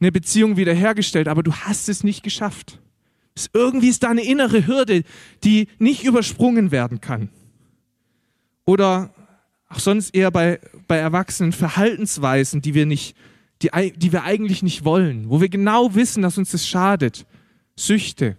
eine 0.00 0.10
Beziehung 0.10 0.56
wiederhergestellt, 0.56 1.28
aber 1.28 1.42
du 1.42 1.52
hast 1.52 1.90
es 1.90 2.02
nicht 2.02 2.22
geschafft. 2.22 2.80
Irgendwie 3.52 3.88
ist 3.88 4.02
da 4.02 4.08
eine 4.08 4.24
innere 4.24 4.66
Hürde, 4.66 5.02
die 5.44 5.68
nicht 5.78 6.04
übersprungen 6.04 6.70
werden 6.70 7.00
kann. 7.02 7.28
Oder 8.70 9.12
auch 9.68 9.80
sonst 9.80 10.14
eher 10.14 10.30
bei, 10.30 10.60
bei 10.86 10.96
Erwachsenen 10.96 11.50
Verhaltensweisen, 11.50 12.62
die 12.62 12.72
wir 12.74 12.86
nicht 12.86 13.16
die, 13.62 13.70
die 13.96 14.12
wir 14.12 14.22
eigentlich 14.22 14.62
nicht 14.62 14.84
wollen, 14.84 15.28
wo 15.28 15.40
wir 15.40 15.48
genau 15.48 15.96
wissen, 15.96 16.22
dass 16.22 16.38
uns 16.38 16.52
das 16.52 16.68
schadet. 16.68 17.26
Süchte. 17.74 18.36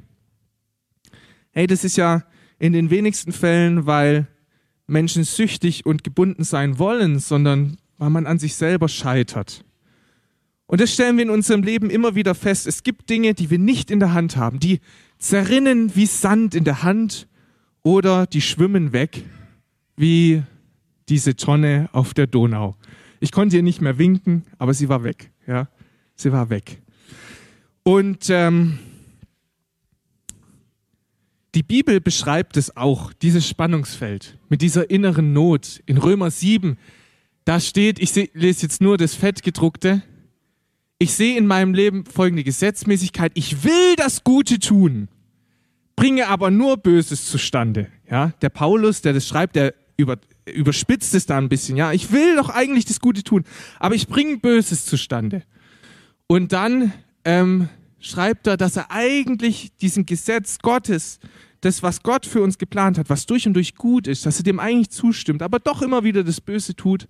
Hey, 1.51 1.67
das 1.67 1.83
ist 1.83 1.97
ja 1.97 2.23
in 2.59 2.71
den 2.71 2.89
wenigsten 2.89 3.33
Fällen, 3.33 3.85
weil 3.85 4.25
Menschen 4.87 5.25
süchtig 5.25 5.85
und 5.85 6.05
gebunden 6.05 6.45
sein 6.45 6.79
wollen, 6.79 7.19
sondern 7.19 7.75
weil 7.97 8.09
man 8.09 8.25
an 8.25 8.39
sich 8.39 8.55
selber 8.55 8.87
scheitert. 8.87 9.65
Und 10.65 10.79
das 10.79 10.93
stellen 10.93 11.17
wir 11.17 11.25
in 11.25 11.29
unserem 11.29 11.61
Leben 11.61 11.89
immer 11.89 12.15
wieder 12.15 12.35
fest. 12.35 12.67
Es 12.67 12.83
gibt 12.83 13.09
Dinge, 13.09 13.33
die 13.33 13.49
wir 13.49 13.59
nicht 13.59 13.91
in 13.91 13.99
der 13.99 14.13
Hand 14.13 14.37
haben, 14.37 14.61
die 14.61 14.79
zerrinnen 15.19 15.93
wie 15.93 16.05
Sand 16.05 16.55
in 16.55 16.63
der 16.63 16.83
Hand 16.83 17.27
oder 17.83 18.27
die 18.27 18.41
schwimmen 18.41 18.93
weg 18.93 19.25
wie 20.01 20.43
diese 21.07 21.35
Tonne 21.35 21.89
auf 21.93 22.13
der 22.13 22.27
Donau. 22.27 22.75
Ich 23.19 23.31
konnte 23.31 23.55
ihr 23.55 23.63
nicht 23.63 23.81
mehr 23.81 23.97
winken, 23.97 24.43
aber 24.57 24.73
sie 24.73 24.89
war 24.89 25.03
weg. 25.03 25.31
Ja, 25.47 25.69
sie 26.15 26.31
war 26.31 26.49
weg. 26.49 26.81
Und 27.83 28.29
ähm, 28.29 28.79
die 31.53 31.63
Bibel 31.63 32.01
beschreibt 32.01 32.57
es 32.57 32.75
auch, 32.75 33.13
dieses 33.13 33.47
Spannungsfeld 33.47 34.37
mit 34.49 34.61
dieser 34.61 34.89
inneren 34.89 35.33
Not. 35.33 35.81
In 35.85 35.97
Römer 35.97 36.31
7, 36.31 36.77
da 37.45 37.59
steht, 37.59 37.99
ich 37.99 38.11
seh, 38.11 38.29
lese 38.33 38.63
jetzt 38.63 38.81
nur 38.81 38.97
das 38.97 39.13
Fettgedruckte, 39.13 40.01
ich 40.97 41.13
sehe 41.13 41.37
in 41.37 41.45
meinem 41.45 41.73
Leben 41.73 42.05
folgende 42.05 42.43
Gesetzmäßigkeit, 42.43 43.33
ich 43.35 43.63
will 43.63 43.95
das 43.97 44.23
Gute 44.23 44.59
tun, 44.59 45.09
bringe 45.95 46.27
aber 46.27 46.49
nur 46.51 46.77
Böses 46.77 47.25
zustande. 47.25 47.87
Ja, 48.09 48.33
der 48.41 48.49
Paulus, 48.49 49.01
der 49.01 49.13
das 49.13 49.27
schreibt, 49.27 49.55
der 49.55 49.73
über, 50.01 50.17
überspitzt 50.45 51.13
es 51.15 51.25
da 51.25 51.37
ein 51.37 51.49
bisschen, 51.49 51.77
ja. 51.77 51.91
Ich 51.91 52.11
will 52.11 52.35
doch 52.35 52.49
eigentlich 52.49 52.85
das 52.85 52.99
Gute 52.99 53.23
tun, 53.23 53.45
aber 53.79 53.95
ich 53.95 54.07
bringe 54.07 54.37
Böses 54.37 54.85
zustande. 54.85 55.43
Und 56.27 56.51
dann 56.51 56.93
ähm, 57.25 57.69
schreibt 57.99 58.47
er, 58.47 58.57
dass 58.57 58.75
er 58.75 58.91
eigentlich 58.91 59.71
diesem 59.77 60.05
Gesetz 60.05 60.59
Gottes, 60.59 61.19
das, 61.61 61.83
was 61.83 62.01
Gott 62.01 62.25
für 62.25 62.41
uns 62.41 62.57
geplant 62.57 62.97
hat, 62.97 63.09
was 63.09 63.27
durch 63.27 63.45
und 63.45 63.53
durch 63.53 63.75
gut 63.75 64.07
ist, 64.07 64.25
dass 64.25 64.39
er 64.39 64.43
dem 64.43 64.59
eigentlich 64.59 64.89
zustimmt, 64.89 65.43
aber 65.43 65.59
doch 65.59 65.83
immer 65.83 66.03
wieder 66.03 66.23
das 66.23 66.41
Böse 66.41 66.75
tut. 66.75 67.07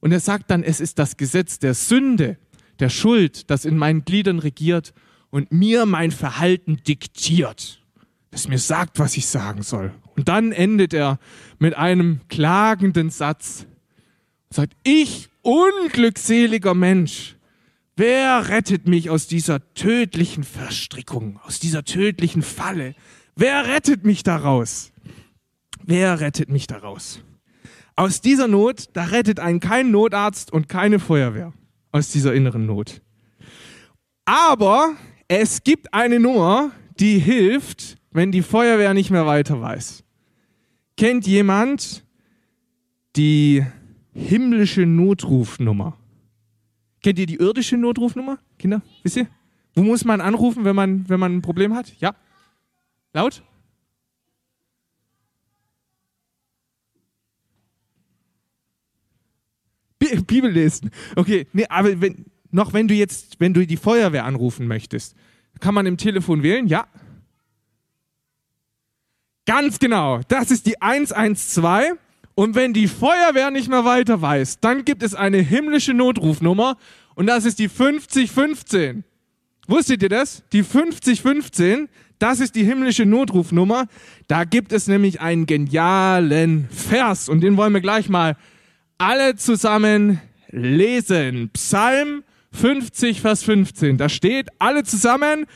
Und 0.00 0.12
er 0.12 0.20
sagt 0.20 0.50
dann, 0.50 0.62
es 0.62 0.80
ist 0.80 0.98
das 0.98 1.18
Gesetz 1.18 1.58
der 1.58 1.74
Sünde, 1.74 2.38
der 2.80 2.88
Schuld, 2.88 3.50
das 3.50 3.66
in 3.66 3.76
meinen 3.76 4.04
Gliedern 4.04 4.38
regiert 4.38 4.94
und 5.30 5.52
mir 5.52 5.84
mein 5.84 6.10
Verhalten 6.10 6.78
diktiert 6.86 7.82
das 8.32 8.48
mir 8.48 8.58
sagt, 8.58 8.98
was 8.98 9.16
ich 9.16 9.26
sagen 9.26 9.62
soll. 9.62 9.92
Und 10.16 10.28
dann 10.28 10.52
endet 10.52 10.94
er 10.94 11.18
mit 11.58 11.76
einem 11.76 12.20
klagenden 12.28 13.10
Satz. 13.10 13.66
Sagt, 14.50 14.74
ich 14.82 15.28
unglückseliger 15.42 16.74
Mensch, 16.74 17.36
wer 17.96 18.48
rettet 18.48 18.86
mich 18.86 19.10
aus 19.10 19.26
dieser 19.26 19.74
tödlichen 19.74 20.44
Verstrickung, 20.44 21.40
aus 21.44 21.60
dieser 21.60 21.84
tödlichen 21.84 22.42
Falle? 22.42 22.94
Wer 23.34 23.66
rettet 23.66 24.04
mich 24.04 24.22
daraus? 24.22 24.92
Wer 25.84 26.20
rettet 26.20 26.48
mich 26.48 26.66
daraus? 26.66 27.20
Aus 27.96 28.20
dieser 28.20 28.48
Not, 28.48 28.90
da 28.94 29.04
rettet 29.04 29.40
einen 29.40 29.60
kein 29.60 29.90
Notarzt 29.90 30.52
und 30.52 30.68
keine 30.68 30.98
Feuerwehr. 30.98 31.52
Aus 31.90 32.10
dieser 32.10 32.34
inneren 32.34 32.66
Not. 32.66 33.02
Aber 34.24 34.94
es 35.28 35.62
gibt 35.62 35.92
eine 35.92 36.20
Nummer, 36.20 36.70
die 36.98 37.18
hilft, 37.18 37.96
wenn 38.12 38.32
die 38.32 38.42
Feuerwehr 38.42 38.94
nicht 38.94 39.10
mehr 39.10 39.26
weiter 39.26 39.60
weiß. 39.60 40.04
Kennt 40.96 41.26
jemand 41.26 42.04
die 43.16 43.64
himmlische 44.12 44.86
Notrufnummer? 44.86 45.96
Kennt 47.02 47.18
ihr 47.18 47.26
die 47.26 47.36
irdische 47.36 47.76
Notrufnummer, 47.76 48.38
Kinder? 48.58 48.82
Wisst 49.02 49.16
ihr? 49.16 49.26
Wo 49.74 49.82
muss 49.82 50.04
man 50.04 50.20
anrufen, 50.20 50.64
wenn 50.64 50.76
man, 50.76 51.08
wenn 51.08 51.18
man 51.18 51.34
ein 51.34 51.42
Problem 51.42 51.74
hat? 51.74 51.94
Ja? 51.98 52.14
Laut? 53.12 53.42
Bibel 60.26 60.50
lesen. 60.50 60.90
Okay, 61.16 61.46
nee, 61.52 61.66
aber 61.68 62.00
wenn, 62.00 62.26
noch 62.50 62.72
wenn 62.72 62.88
du 62.88 62.94
jetzt, 62.94 63.38
wenn 63.38 63.54
du 63.54 63.66
die 63.66 63.76
Feuerwehr 63.76 64.24
anrufen 64.24 64.66
möchtest, 64.66 65.14
kann 65.60 65.74
man 65.74 65.86
im 65.86 65.96
Telefon 65.96 66.42
wählen? 66.42 66.66
Ja. 66.66 66.86
Ganz 69.46 69.78
genau. 69.78 70.20
Das 70.28 70.50
ist 70.50 70.66
die 70.66 70.80
112. 70.80 71.98
Und 72.34 72.54
wenn 72.54 72.72
die 72.72 72.88
Feuerwehr 72.88 73.50
nicht 73.50 73.68
mehr 73.68 73.84
weiter 73.84 74.22
weiß, 74.22 74.60
dann 74.60 74.84
gibt 74.84 75.02
es 75.02 75.14
eine 75.14 75.38
himmlische 75.38 75.92
Notrufnummer 75.92 76.78
und 77.14 77.26
das 77.26 77.44
ist 77.44 77.58
die 77.58 77.68
5015. 77.68 79.04
Wusstet 79.66 80.02
ihr 80.02 80.08
das? 80.08 80.42
Die 80.52 80.62
5015, 80.62 81.88
das 82.18 82.40
ist 82.40 82.54
die 82.54 82.64
himmlische 82.64 83.04
Notrufnummer. 83.04 83.86
Da 84.28 84.44
gibt 84.44 84.72
es 84.72 84.86
nämlich 84.86 85.20
einen 85.20 85.44
genialen 85.46 86.68
Vers 86.70 87.28
und 87.28 87.42
den 87.42 87.56
wollen 87.56 87.74
wir 87.74 87.80
gleich 87.82 88.08
mal 88.08 88.36
alle 88.96 89.36
zusammen 89.36 90.20
lesen. 90.48 91.50
Psalm 91.52 92.24
50, 92.52 93.20
Vers 93.20 93.42
15. 93.42 93.98
Da 93.98 94.08
steht 94.08 94.48
alle 94.58 94.84
zusammen, 94.84 95.46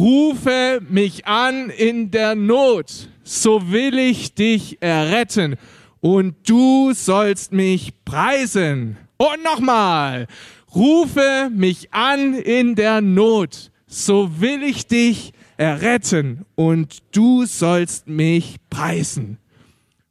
rufe 0.00 0.80
mich 0.88 1.26
an 1.26 1.68
in 1.68 2.10
der 2.10 2.34
Not, 2.34 3.10
so 3.22 3.70
will 3.70 3.98
ich 3.98 4.34
dich 4.34 4.78
erretten 4.80 5.56
und 6.00 6.36
du 6.48 6.94
sollst 6.94 7.52
mich 7.52 7.92
preisen. 8.06 8.96
Und 9.18 9.44
nochmal, 9.44 10.26
rufe 10.74 11.50
mich 11.54 11.92
an 11.92 12.32
in 12.32 12.76
der 12.76 13.02
Not, 13.02 13.70
so 13.86 14.40
will 14.40 14.62
ich 14.62 14.86
dich 14.86 15.34
erretten 15.58 16.46
und 16.54 17.00
du 17.12 17.44
sollst 17.44 18.08
mich 18.08 18.56
preisen. 18.70 19.36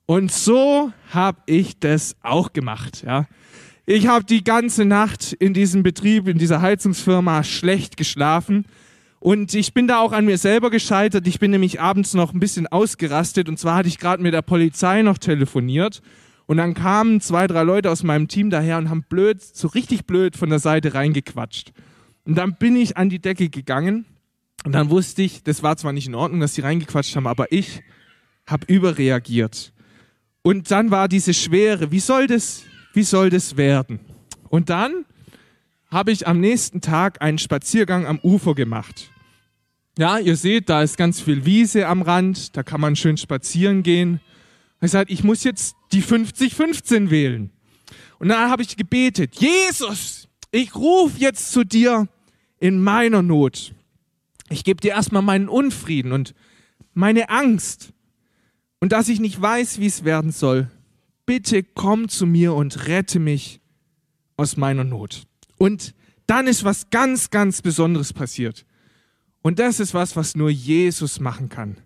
Und 0.06 0.32
so 0.32 0.94
habe 1.10 1.40
ich 1.48 1.80
das 1.80 2.16
auch 2.22 2.54
gemacht. 2.54 3.04
Ja. 3.04 3.28
Ich 3.88 4.06
habe 4.06 4.24
die 4.24 4.44
ganze 4.44 4.86
Nacht 4.86 5.34
in 5.34 5.56
diesem 5.56 5.82
Betrieb, 5.82 6.28
in 6.28 6.38
dieser 6.38 6.62
Heizungsfirma 6.62 7.44
schlecht 7.44 7.98
geschlafen. 7.98 8.66
Und 9.20 9.54
ich 9.54 9.74
bin 9.74 9.88
da 9.88 10.00
auch 10.00 10.14
an 10.14 10.26
mir 10.26 10.38
selber 10.38 10.70
gescheitert. 10.70 11.28
Ich 11.28 11.40
bin 11.40 11.52
nämlich 11.52 11.82
abends 11.82 12.14
noch 12.14 12.34
ein 12.34 12.40
bisschen 12.40 12.68
ausgerastet. 12.68 13.50
Und 13.50 13.60
zwar 13.60 13.76
hatte 13.76 13.90
ich 13.90 13.98
gerade 13.98 14.24
mit 14.24 14.34
der 14.34 14.42
Polizei 14.42 15.02
noch 15.02 15.18
telefoniert. 15.18 16.02
Und 16.46 16.58
dann 16.58 16.74
kamen 16.74 17.22
zwei, 17.22 17.46
drei 17.46 17.64
Leute 17.64 17.92
aus 17.92 18.02
meinem 18.04 18.28
Team 18.28 18.50
daher 18.50 18.78
und 18.78 18.90
haben 18.90 19.04
blöd, 19.08 19.42
so 19.42 19.68
richtig 19.68 20.06
blöd 20.06 20.36
von 20.38 20.50
der 20.50 20.60
Seite 20.60 20.94
reingequatscht. 20.94 21.74
Und 22.26 22.36
dann 22.36 22.56
bin 22.56 22.76
ich 22.76 22.98
an 22.98 23.10
die 23.10 23.20
Decke 23.20 23.50
gegangen. 23.50 24.06
Und 24.66 24.72
dann 24.72 24.90
wusste 24.90 25.22
ich, 25.22 25.44
das 25.44 25.64
war 25.64 25.78
zwar 25.78 25.94
nicht 25.94 26.08
in 26.08 26.16
Ordnung, 26.16 26.40
dass 26.40 26.56
sie 26.56 26.62
reingequatscht 26.62 27.16
haben, 27.16 27.28
aber 27.28 27.52
ich 27.52 27.82
habe 28.48 28.66
überreagiert. 28.68 29.74
Und 30.42 30.72
dann 30.72 30.92
war 30.92 31.08
diese 31.08 31.34
Schwere, 31.34 31.92
wie 31.92 32.00
soll 32.00 32.28
das, 32.28 32.64
wie 32.94 33.04
soll 33.04 33.30
das 33.30 33.58
werden? 33.58 34.00
Und 34.50 34.70
dann 34.70 35.06
habe 35.92 36.12
ich 36.12 36.28
am 36.28 36.40
nächsten 36.40 36.82
Tag 36.82 37.22
einen 37.22 37.38
Spaziergang 37.38 38.06
am 38.06 38.20
Ufer 38.20 38.56
gemacht. 38.56 39.12
Ja, 40.00 40.18
ihr 40.18 40.38
seht, 40.38 40.70
da 40.70 40.82
ist 40.82 40.98
ganz 40.98 41.20
viel 41.20 41.46
Wiese 41.46 41.88
am 41.88 42.02
Rand, 42.02 42.56
da 42.56 42.64
kann 42.64 42.80
man 42.80 42.96
schön 42.96 43.18
spazieren 43.18 43.84
gehen. 43.84 44.22
Ich 44.82 44.92
sagte, 44.92 45.14
ich 45.14 45.24
muss 45.24 45.44
jetzt 45.44 45.76
die 45.92 46.02
50-15 46.02 47.10
wählen. 47.10 47.52
Und 48.18 48.30
dann 48.30 48.50
habe 48.50 48.62
ich 48.62 48.78
gebetet, 48.78 49.36
Jesus, 49.36 50.30
ich 50.52 50.74
rufe 50.76 51.20
jetzt 51.20 51.52
zu 51.52 51.66
dir 51.66 52.08
in 52.60 52.82
meiner 52.82 53.22
Not. 53.22 53.74
Ich 54.50 54.64
gebe 54.64 54.80
dir 54.80 54.92
erstmal 54.92 55.22
meinen 55.22 55.50
Unfrieden 55.50 56.14
und 56.14 56.34
meine 56.94 57.30
Angst 57.30 57.92
und 58.80 58.94
dass 58.94 59.10
ich 59.10 59.20
nicht 59.20 59.40
weiß, 59.40 59.80
wie 59.80 59.86
es 59.88 60.06
werden 60.06 60.32
soll 60.32 60.72
bitte 61.30 61.62
komm 61.62 62.10
zu 62.10 62.26
mir 62.26 62.56
und 62.56 62.88
rette 62.88 63.20
mich 63.20 63.62
aus 64.36 64.58
meiner 64.58 64.84
Not. 64.84 65.28
Und 65.60 65.94
dann 66.26 66.48
ist 66.48 66.64
was 66.64 66.90
ganz, 66.90 67.30
ganz 67.30 67.62
Besonderes 67.62 68.14
passiert. 68.14 68.66
Und 69.42 69.60
das 69.60 69.80
ist 69.80 69.94
was, 69.94 70.16
was 70.16 70.36
nur 70.36 70.50
Jesus 70.50 71.20
machen 71.20 71.50
kann. 71.50 71.78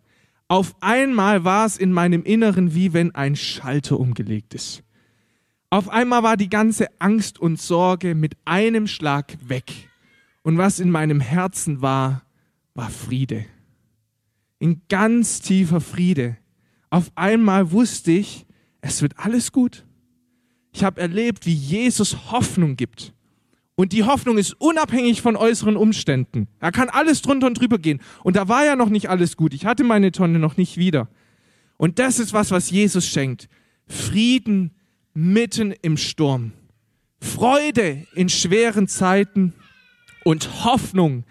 Auf 0.48 0.76
einmal 0.82 1.44
war 1.44 1.66
es 1.66 1.78
in 1.78 1.92
meinem 1.92 2.24
Inneren 2.24 2.76
wie 2.76 2.94
wenn 2.94 3.16
ein 3.16 3.36
Schalter 3.36 4.00
umgelegt 4.00 4.54
ist. 4.54 4.84
Auf 5.70 5.90
einmal 5.90 6.22
war 6.22 6.38
die 6.38 6.50
ganze 6.50 6.88
Angst 7.00 7.40
und 7.40 7.60
Sorge 7.60 8.14
mit 8.14 8.36
einem 8.46 8.86
Schlag 8.86 9.38
weg. 9.48 9.90
Und 10.44 10.58
was 10.58 10.80
in 10.80 10.92
meinem 10.92 11.20
Herzen 11.20 11.82
war, 11.82 12.24
war 12.76 12.90
Friede. 12.90 13.46
In 14.60 14.82
ganz 14.90 15.42
tiefer 15.42 15.82
Friede. 15.82 16.38
Auf 16.90 17.12
einmal 17.16 17.72
wusste 17.72 18.12
ich, 18.12 18.46
es 18.82 19.02
wird 19.02 19.18
alles 19.18 19.52
gut. 19.52 19.86
Ich 20.74 20.84
habe 20.84 21.02
erlebt, 21.02 21.46
wie 21.46 21.54
Jesus 21.54 22.32
Hoffnung 22.32 22.76
gibt. 22.76 23.14
Und 23.76 23.92
die 23.92 24.04
Hoffnung 24.04 24.38
ist 24.38 24.54
unabhängig 24.60 25.22
von 25.22 25.36
äußeren 25.36 25.78
Umständen. 25.78 26.48
Da 26.60 26.72
kann 26.72 26.90
alles 26.90 27.22
drunter 27.22 27.48
und 27.48 27.60
drüber 27.60 27.80
gehen. 27.80 28.02
Und 28.24 28.36
da 28.36 28.48
war 28.48 28.64
ja 28.66 28.76
noch 28.76 28.90
nicht 28.90 29.10
alles 29.10 29.36
gut. 29.36 29.54
Ich 29.54 29.66
hatte 29.66 29.84
meine 29.84 30.12
Tonne 30.12 30.40
noch 30.40 30.58
nicht 30.58 30.78
wieder. 30.78 31.10
Und 31.78 31.98
das 31.98 32.20
ist 32.20 32.34
was, 32.34 32.52
was 32.52 32.70
Jesus 32.70 33.08
schenkt. 33.08 33.50
Frieden 33.88 34.72
mitten 35.14 35.74
im 35.82 35.98
Sturm. 35.98 36.54
Freude 37.20 38.06
in 38.14 38.30
schweren 38.30 38.88
Zeiten 38.88 39.54
und 40.24 40.66
Hoffnung 40.66 41.24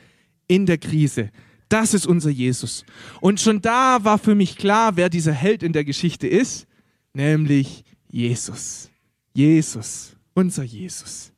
in 0.48 0.66
der 0.66 0.78
Krise. 0.78 1.31
Das 1.68 1.94
ist 1.94 2.07
unser 2.07 2.31
Jesus. 2.31 2.85
Und 3.20 3.40
schon 3.40 3.61
da 3.62 4.05
war 4.05 4.18
für 4.18 4.35
mich 4.35 4.57
klar, 4.57 4.96
wer 4.96 5.09
dieser 5.09 5.33
Held 5.33 5.62
in 5.62 5.72
der 5.72 5.85
Geschichte 5.85 6.26
ist 6.26 6.66
nämlich 7.14 7.85
Jesus. 8.11 8.90
Jesus, 9.35 10.16
unser 10.35 10.62
Jesus. 10.62 11.33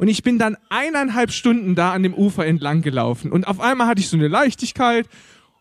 Und 0.00 0.08
ich 0.08 0.22
bin 0.22 0.38
dann 0.38 0.56
eineinhalb 0.70 1.30
Stunden 1.30 1.74
da 1.74 1.92
an 1.92 2.02
dem 2.02 2.14
Ufer 2.14 2.46
entlang 2.46 2.80
gelaufen 2.80 3.30
und 3.30 3.46
auf 3.46 3.60
einmal 3.60 3.86
hatte 3.86 4.00
ich 4.00 4.08
so 4.08 4.16
eine 4.16 4.28
Leichtigkeit 4.28 5.06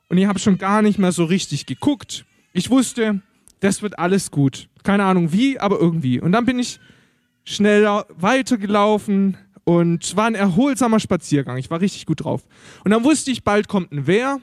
und 0.08 0.18
ich 0.18 0.28
habe 0.28 0.40
schon 0.40 0.58
gar 0.58 0.82
nicht 0.82 0.98
mehr 0.98 1.12
so 1.12 1.26
richtig 1.26 1.66
geguckt. 1.66 2.24
Ich 2.54 2.70
wusste, 2.70 3.20
das 3.60 3.82
wird 3.82 4.00
alles 4.00 4.32
gut. 4.32 4.70
Keine 4.84 5.04
Ahnung 5.04 5.34
wie, 5.34 5.60
aber 5.60 5.78
irgendwie. 5.78 6.22
Und 6.22 6.32
dann 6.32 6.46
bin 6.46 6.58
ich 6.58 6.80
schneller 7.44 8.06
weitergelaufen 8.16 9.36
und 9.66 10.06
es 10.06 10.16
war 10.16 10.28
ein 10.28 10.36
erholsamer 10.36 11.02
Spaziergang. 11.02 11.58
Ich 11.58 11.70
war 11.70 11.82
richtig 11.82 12.06
gut 12.06 12.24
drauf. 12.24 12.46
Und 12.86 12.92
dann 12.92 13.04
wusste 13.04 13.32
ich, 13.32 13.44
bald 13.44 13.68
kommt 13.68 13.92
ein 13.92 14.08
Wehr 14.08 14.40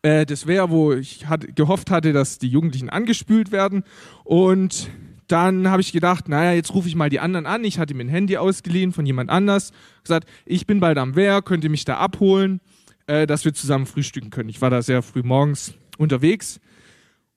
äh, 0.00 0.24
das 0.24 0.46
wäre, 0.46 0.70
wo 0.70 0.94
ich 0.94 1.26
hat, 1.26 1.54
gehofft 1.54 1.90
hatte, 1.90 2.14
dass 2.14 2.38
die 2.38 2.48
Jugendlichen 2.48 2.88
angespült 2.88 3.52
werden. 3.52 3.84
Und 4.24 4.88
dann 5.32 5.70
habe 5.70 5.80
ich 5.80 5.92
gedacht, 5.92 6.28
naja, 6.28 6.52
jetzt 6.52 6.74
rufe 6.74 6.88
ich 6.88 6.94
mal 6.94 7.08
die 7.08 7.18
anderen 7.18 7.46
an. 7.46 7.64
Ich 7.64 7.78
hatte 7.78 7.94
mir 7.94 8.04
ein 8.04 8.08
Handy 8.08 8.36
ausgeliehen 8.36 8.92
von 8.92 9.06
jemand 9.06 9.30
anders. 9.30 9.72
Gesagt, 10.02 10.28
ich 10.44 10.66
bin 10.66 10.78
bald 10.78 10.98
am 10.98 11.16
Wehr, 11.16 11.40
könnt 11.40 11.64
ihr 11.64 11.70
mich 11.70 11.86
da 11.86 11.96
abholen, 11.96 12.60
äh, 13.06 13.26
dass 13.26 13.46
wir 13.46 13.54
zusammen 13.54 13.86
frühstücken 13.86 14.28
können. 14.28 14.50
Ich 14.50 14.60
war 14.60 14.68
da 14.68 14.82
sehr 14.82 15.00
früh 15.00 15.22
morgens 15.22 15.72
unterwegs. 15.96 16.60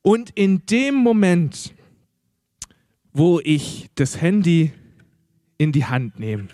Und 0.02 0.30
in 0.32 0.66
dem 0.66 0.96
Moment, 0.96 1.74
wo 3.14 3.40
ich 3.42 3.90
das 3.96 4.20
Handy 4.20 4.74
in 5.58 5.72
die 5.72 5.86
Hand 5.86 6.20
nehme, 6.20 6.50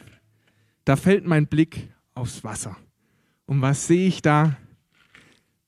da 0.85 0.95
fällt 0.95 1.25
mein 1.25 1.47
Blick 1.47 1.89
aufs 2.13 2.43
Wasser. 2.43 2.77
Und 3.47 3.61
was 3.61 3.87
sehe 3.87 4.07
ich 4.07 4.21
da? 4.21 4.57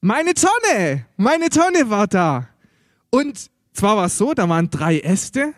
Meine 0.02 0.34
Tonne, 0.36 1.08
meine 1.18 1.50
Tonne 1.50 1.90
war 1.90 2.06
da. 2.08 2.48
Und 3.10 3.50
zwar 3.74 3.98
war 3.98 4.06
es 4.06 4.18
so, 4.18 4.34
da 4.34 4.48
waren 4.48 4.70
drei 4.70 5.00
Äste, 5.00 5.54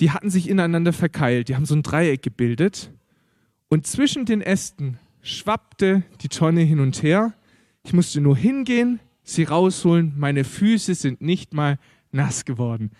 die 0.00 0.10
hatten 0.10 0.30
sich 0.30 0.48
ineinander 0.48 0.92
verkeilt, 0.92 1.48
die 1.48 1.56
haben 1.56 1.66
so 1.66 1.74
ein 1.74 1.82
Dreieck 1.82 2.22
gebildet. 2.22 2.92
Und 3.68 3.86
zwischen 3.86 4.26
den 4.26 4.42
Ästen 4.42 4.98
schwappte 5.22 6.02
die 6.20 6.28
Tonne 6.28 6.62
hin 6.62 6.80
und 6.80 7.02
her. 7.02 7.34
Ich 7.84 7.92
musste 7.92 8.20
nur 8.20 8.36
hingehen, 8.36 9.00
sie 9.22 9.44
rausholen. 9.44 10.14
Meine 10.16 10.44
Füße 10.44 10.94
sind 10.94 11.20
nicht 11.20 11.54
mal 11.54 11.78
nass 12.12 12.44
geworden. 12.44 12.90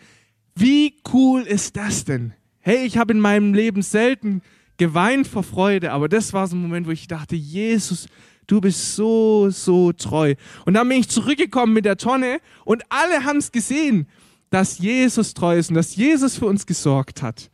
Wie 0.55 0.97
cool 1.13 1.43
ist 1.43 1.77
das 1.77 2.05
denn? 2.05 2.33
Hey, 2.61 2.85
ich 2.87 2.99
habe 2.99 3.13
in 3.13 3.21
meinem 3.21 3.55
Leben 3.55 3.83
selten 3.83 4.43
geweint 4.77 5.27
vor 5.27 5.43
Freude, 5.43 5.93
aber 5.93 6.09
das 6.09 6.33
war 6.33 6.47
so 6.47 6.57
ein 6.57 6.63
Moment, 6.63 6.87
wo 6.87 6.91
ich 6.91 7.07
dachte, 7.07 7.37
Jesus, 7.37 8.09
du 8.47 8.61
bist 8.61 8.97
so, 8.97 9.51
so 9.51 9.93
treu. 9.93 10.35
Und 10.65 10.75
dann 10.75 10.89
bin 10.89 11.01
ich 11.01 11.09
zurückgekommen 11.09 11.73
mit 11.73 11.85
der 11.85 11.97
Tonne 11.97 12.41
und 12.65 12.83
alle 12.89 13.25
haben 13.25 13.39
es 13.39 13.53
gesehen, 13.53 14.07
dass 14.51 14.79
Jesus 14.79 15.35
treu 15.35 15.59
ist 15.59 15.71
und 15.71 15.75
dass 15.75 15.97
Jesus 15.97 16.37
für 16.37 16.47
uns 16.47 16.67
gesorgt 16.67 17.23
hat. 17.23 17.51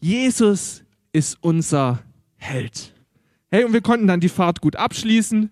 Jesus 0.00 0.82
ist 1.12 1.38
unser 1.40 2.02
Held. 2.36 2.94
Hey, 3.50 3.64
und 3.64 3.72
wir 3.72 3.82
konnten 3.82 4.06
dann 4.06 4.20
die 4.20 4.28
Fahrt 4.28 4.60
gut 4.60 4.76
abschließen. 4.76 5.42
Um 5.42 5.50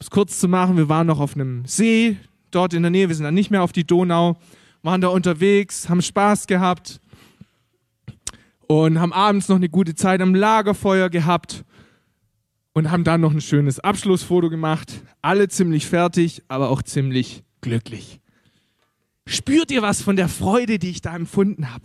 es 0.00 0.10
kurz 0.10 0.38
zu 0.38 0.48
machen, 0.48 0.76
wir 0.76 0.88
waren 0.88 1.06
noch 1.06 1.20
auf 1.20 1.34
einem 1.34 1.64
See 1.64 2.16
dort 2.50 2.74
in 2.74 2.82
der 2.82 2.90
Nähe, 2.90 3.08
wir 3.08 3.14
sind 3.14 3.24
dann 3.24 3.34
nicht 3.34 3.50
mehr 3.50 3.62
auf 3.62 3.72
die 3.72 3.86
Donau, 3.86 4.36
waren 4.82 5.00
da 5.00 5.08
unterwegs, 5.08 5.88
haben 5.88 6.02
Spaß 6.02 6.46
gehabt 6.46 7.00
und 8.66 9.00
haben 9.00 9.12
abends 9.12 9.48
noch 9.48 9.56
eine 9.56 9.68
gute 9.68 9.94
Zeit 9.94 10.20
am 10.20 10.34
Lagerfeuer 10.34 11.10
gehabt 11.10 11.64
und 12.74 12.90
haben 12.90 13.04
dann 13.04 13.20
noch 13.20 13.32
ein 13.32 13.40
schönes 13.40 13.80
Abschlussfoto 13.80 14.50
gemacht. 14.50 15.02
Alle 15.20 15.48
ziemlich 15.48 15.86
fertig, 15.86 16.42
aber 16.48 16.70
auch 16.70 16.82
ziemlich 16.82 17.42
glücklich. 17.60 18.20
Spürt 19.28 19.70
ihr 19.70 19.82
was 19.82 20.00
von 20.00 20.16
der 20.16 20.26
Freude, 20.26 20.78
die 20.78 20.88
ich 20.88 21.02
da 21.02 21.14
empfunden 21.14 21.70
habe? 21.70 21.84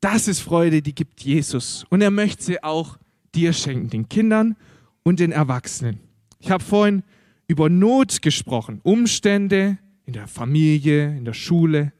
Das 0.00 0.28
ist 0.28 0.38
Freude, 0.38 0.80
die 0.80 0.94
gibt 0.94 1.20
Jesus. 1.22 1.84
Und 1.88 2.02
er 2.02 2.12
möchte 2.12 2.44
sie 2.44 2.62
auch 2.62 2.98
dir 3.34 3.52
schenken, 3.52 3.90
den 3.90 4.08
Kindern 4.08 4.54
und 5.02 5.18
den 5.18 5.32
Erwachsenen. 5.32 5.98
Ich 6.38 6.52
habe 6.52 6.62
vorhin 6.62 7.02
über 7.48 7.68
Not 7.68 8.22
gesprochen, 8.22 8.78
Umstände 8.84 9.78
in 10.04 10.12
der 10.12 10.28
Familie, 10.28 11.16
in 11.16 11.24
der 11.24 11.32
Schule, 11.32 11.92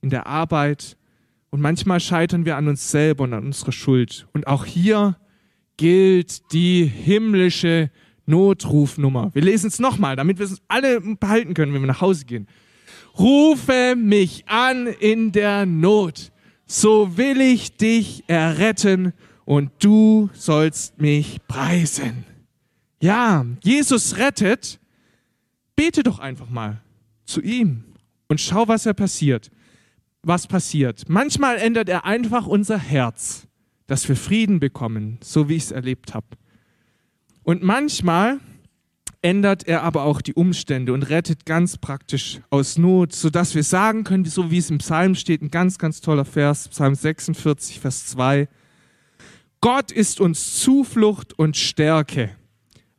in 0.00 0.10
der 0.10 0.26
Arbeit. 0.26 0.96
Und 1.50 1.60
manchmal 1.60 2.00
scheitern 2.00 2.44
wir 2.44 2.56
an 2.56 2.66
uns 2.66 2.90
selber 2.90 3.22
und 3.22 3.34
an 3.34 3.46
unserer 3.46 3.70
Schuld. 3.70 4.26
Und 4.32 4.48
auch 4.48 4.64
hier 4.64 5.16
gilt 5.76 6.52
die 6.52 6.86
himmlische 6.86 7.92
Notrufnummer. 8.26 9.30
Wir 9.32 9.42
lesen 9.42 9.68
es 9.68 9.78
nochmal, 9.78 10.16
damit 10.16 10.40
wir 10.40 10.46
es 10.46 10.60
alle 10.66 11.00
behalten 11.00 11.54
können, 11.54 11.72
wenn 11.72 11.82
wir 11.82 11.86
nach 11.86 12.00
Hause 12.00 12.24
gehen. 12.24 12.48
Rufe 13.18 13.94
mich 13.96 14.46
an 14.48 14.86
in 14.86 15.32
der 15.32 15.66
Not, 15.66 16.32
so 16.66 17.16
will 17.16 17.40
ich 17.40 17.76
dich 17.76 18.24
erretten 18.26 19.12
und 19.44 19.70
du 19.78 20.28
sollst 20.34 21.00
mich 21.00 21.38
preisen. 21.46 22.24
Ja, 23.00 23.46
Jesus 23.62 24.16
rettet. 24.16 24.78
Bete 25.76 26.02
doch 26.02 26.18
einfach 26.18 26.48
mal 26.48 26.80
zu 27.26 27.42
ihm 27.42 27.84
und 28.28 28.40
schau, 28.40 28.66
was 28.68 28.86
er 28.86 28.94
passiert. 28.94 29.50
Was 30.22 30.46
passiert? 30.46 31.08
Manchmal 31.08 31.58
ändert 31.58 31.88
er 31.88 32.04
einfach 32.04 32.46
unser 32.46 32.78
Herz, 32.78 33.46
dass 33.86 34.08
wir 34.08 34.16
Frieden 34.16 34.58
bekommen, 34.58 35.18
so 35.22 35.48
wie 35.48 35.54
ich 35.54 35.64
es 35.64 35.70
erlebt 35.70 36.14
habe. 36.14 36.26
Und 37.44 37.62
manchmal 37.62 38.40
ändert 39.26 39.66
er 39.66 39.82
aber 39.82 40.04
auch 40.04 40.22
die 40.22 40.34
Umstände 40.34 40.92
und 40.92 41.02
rettet 41.02 41.46
ganz 41.46 41.78
praktisch 41.78 42.38
aus 42.48 42.78
Not, 42.78 43.12
sodass 43.12 43.56
wir 43.56 43.64
sagen 43.64 44.04
können, 44.04 44.24
so 44.24 44.52
wie 44.52 44.58
es 44.58 44.70
im 44.70 44.78
Psalm 44.78 45.16
steht, 45.16 45.42
ein 45.42 45.50
ganz, 45.50 45.78
ganz 45.78 46.00
toller 46.00 46.24
Vers, 46.24 46.68
Psalm 46.68 46.94
46, 46.94 47.80
Vers 47.80 48.06
2, 48.06 48.48
Gott 49.60 49.90
ist 49.90 50.20
uns 50.20 50.60
Zuflucht 50.60 51.36
und 51.36 51.56
Stärke, 51.56 52.36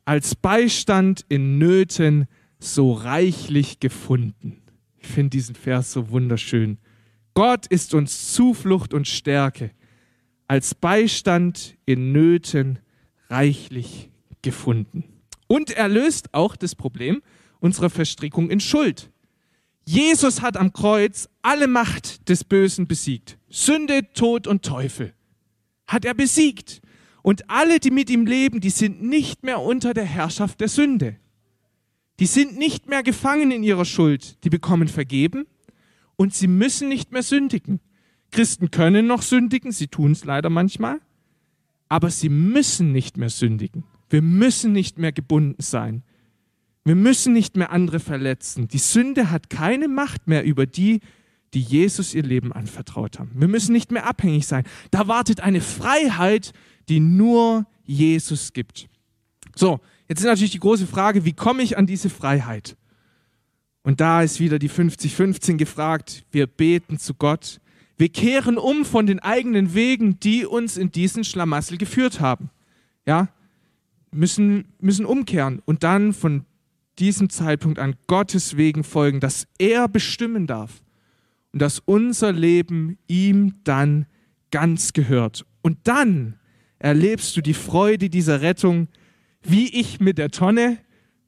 als 0.04 0.34
Beistand 0.34 1.24
in 1.30 1.56
Nöten 1.56 2.26
so 2.58 2.92
reichlich 2.92 3.80
gefunden. 3.80 4.60
Ich 4.98 5.06
finde 5.08 5.30
diesen 5.30 5.54
Vers 5.54 5.94
so 5.94 6.10
wunderschön. 6.10 6.76
Gott 7.32 7.66
ist 7.68 7.94
uns 7.94 8.34
Zuflucht 8.34 8.92
und 8.92 9.08
Stärke, 9.08 9.70
als 10.46 10.74
Beistand 10.74 11.78
in 11.86 12.12
Nöten 12.12 12.80
reichlich 13.30 14.10
gefunden. 14.42 15.04
Und 15.48 15.72
er 15.72 15.88
löst 15.88 16.32
auch 16.32 16.54
das 16.54 16.76
Problem 16.76 17.22
unserer 17.58 17.90
Verstrickung 17.90 18.50
in 18.50 18.60
Schuld. 18.60 19.10
Jesus 19.84 20.42
hat 20.42 20.56
am 20.56 20.72
Kreuz 20.72 21.28
alle 21.42 21.66
Macht 21.66 22.28
des 22.28 22.44
Bösen 22.44 22.86
besiegt. 22.86 23.38
Sünde, 23.48 24.12
Tod 24.12 24.46
und 24.46 24.64
Teufel 24.64 25.14
hat 25.88 26.04
er 26.04 26.14
besiegt. 26.14 26.80
Und 27.22 27.50
alle, 27.50 27.80
die 27.80 27.90
mit 27.90 28.10
ihm 28.10 28.26
leben, 28.26 28.60
die 28.60 28.70
sind 28.70 29.02
nicht 29.02 29.42
mehr 29.42 29.60
unter 29.60 29.94
der 29.94 30.04
Herrschaft 30.04 30.60
der 30.60 30.68
Sünde. 30.68 31.16
Die 32.20 32.26
sind 32.26 32.58
nicht 32.58 32.88
mehr 32.88 33.02
gefangen 33.02 33.50
in 33.50 33.62
ihrer 33.62 33.84
Schuld. 33.84 34.42
Die 34.44 34.50
bekommen 34.50 34.88
vergeben 34.88 35.46
und 36.16 36.34
sie 36.34 36.46
müssen 36.46 36.88
nicht 36.88 37.12
mehr 37.12 37.22
sündigen. 37.22 37.80
Christen 38.30 38.70
können 38.70 39.06
noch 39.06 39.22
sündigen, 39.22 39.72
sie 39.72 39.88
tun 39.88 40.12
es 40.12 40.24
leider 40.24 40.50
manchmal, 40.50 41.00
aber 41.88 42.10
sie 42.10 42.28
müssen 42.28 42.92
nicht 42.92 43.16
mehr 43.16 43.30
sündigen. 43.30 43.84
Wir 44.10 44.22
müssen 44.22 44.72
nicht 44.72 44.98
mehr 44.98 45.12
gebunden 45.12 45.62
sein. 45.62 46.02
Wir 46.84 46.94
müssen 46.94 47.32
nicht 47.32 47.56
mehr 47.56 47.70
andere 47.70 48.00
verletzen. 48.00 48.68
Die 48.68 48.78
Sünde 48.78 49.30
hat 49.30 49.50
keine 49.50 49.88
Macht 49.88 50.26
mehr 50.26 50.44
über 50.44 50.66
die, 50.66 51.00
die 51.54 51.60
Jesus 51.60 52.14
ihr 52.14 52.22
Leben 52.22 52.52
anvertraut 52.52 53.18
haben. 53.18 53.30
Wir 53.34 53.48
müssen 53.48 53.72
nicht 53.72 53.90
mehr 53.90 54.06
abhängig 54.06 54.46
sein. 54.46 54.64
Da 54.90 55.08
wartet 55.08 55.40
eine 55.40 55.60
Freiheit, 55.60 56.52
die 56.88 57.00
nur 57.00 57.66
Jesus 57.84 58.52
gibt. 58.52 58.88
So, 59.54 59.80
jetzt 60.08 60.20
ist 60.20 60.26
natürlich 60.26 60.52
die 60.52 60.60
große 60.60 60.86
Frage, 60.86 61.24
wie 61.24 61.32
komme 61.32 61.62
ich 61.62 61.76
an 61.76 61.86
diese 61.86 62.10
Freiheit? 62.10 62.76
Und 63.82 64.00
da 64.00 64.22
ist 64.22 64.40
wieder 64.40 64.58
die 64.58 64.70
50-15 64.70 65.56
gefragt. 65.56 66.24
Wir 66.30 66.46
beten 66.46 66.98
zu 66.98 67.14
Gott. 67.14 67.60
Wir 67.96 68.08
kehren 68.10 68.58
um 68.58 68.84
von 68.84 69.06
den 69.06 69.18
eigenen 69.18 69.74
Wegen, 69.74 70.20
die 70.20 70.46
uns 70.46 70.76
in 70.76 70.92
diesen 70.92 71.24
Schlamassel 71.24 71.78
geführt 71.78 72.20
haben. 72.20 72.50
Ja, 73.06 73.28
müssen, 74.12 74.72
müssen 74.80 75.04
umkehren 75.04 75.60
und 75.64 75.82
dann 75.82 76.12
von 76.12 76.44
diesem 76.98 77.30
Zeitpunkt 77.30 77.78
an 77.78 77.94
Gottes 78.06 78.56
Wegen 78.56 78.84
folgen, 78.84 79.20
dass 79.20 79.46
er 79.58 79.88
bestimmen 79.88 80.46
darf 80.46 80.82
und 81.52 81.62
dass 81.62 81.78
unser 81.80 82.32
Leben 82.32 82.98
ihm 83.06 83.54
dann 83.64 84.06
ganz 84.50 84.92
gehört. 84.92 85.44
Und 85.62 85.78
dann 85.84 86.38
erlebst 86.78 87.36
du 87.36 87.40
die 87.40 87.54
Freude 87.54 88.10
dieser 88.10 88.40
Rettung, 88.40 88.88
wie 89.42 89.68
ich 89.68 90.00
mit 90.00 90.18
der 90.18 90.30
Tonne, 90.30 90.78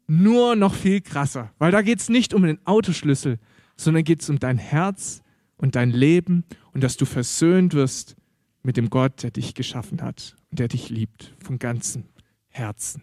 nur 0.06 0.56
noch 0.56 0.74
viel 0.74 1.00
krasser. 1.00 1.52
Weil 1.58 1.70
da 1.70 1.82
geht 1.82 2.00
es 2.00 2.08
nicht 2.08 2.34
um 2.34 2.42
den 2.42 2.58
Autoschlüssel, 2.66 3.38
sondern 3.76 4.04
geht 4.04 4.22
es 4.22 4.30
um 4.30 4.38
dein 4.38 4.58
Herz 4.58 5.22
und 5.56 5.76
dein 5.76 5.90
Leben 5.90 6.44
und 6.72 6.82
dass 6.82 6.96
du 6.96 7.04
versöhnt 7.04 7.74
wirst 7.74 8.16
mit 8.62 8.76
dem 8.76 8.90
Gott, 8.90 9.22
der 9.22 9.30
dich 9.30 9.54
geschaffen 9.54 10.02
hat 10.02 10.36
und 10.50 10.58
der 10.58 10.68
dich 10.68 10.90
liebt 10.90 11.34
von 11.42 11.58
ganzem 11.58 12.04
Herzen. 12.50 13.02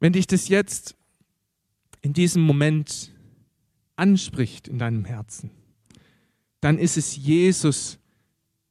Wenn 0.00 0.12
dich 0.12 0.26
das 0.26 0.48
jetzt 0.48 0.96
in 2.00 2.12
diesem 2.12 2.42
Moment 2.42 3.12
anspricht 3.96 4.66
in 4.66 4.78
deinem 4.78 5.04
Herzen, 5.04 5.50
dann 6.60 6.78
ist 6.78 6.96
es 6.96 7.16
Jesus, 7.16 7.98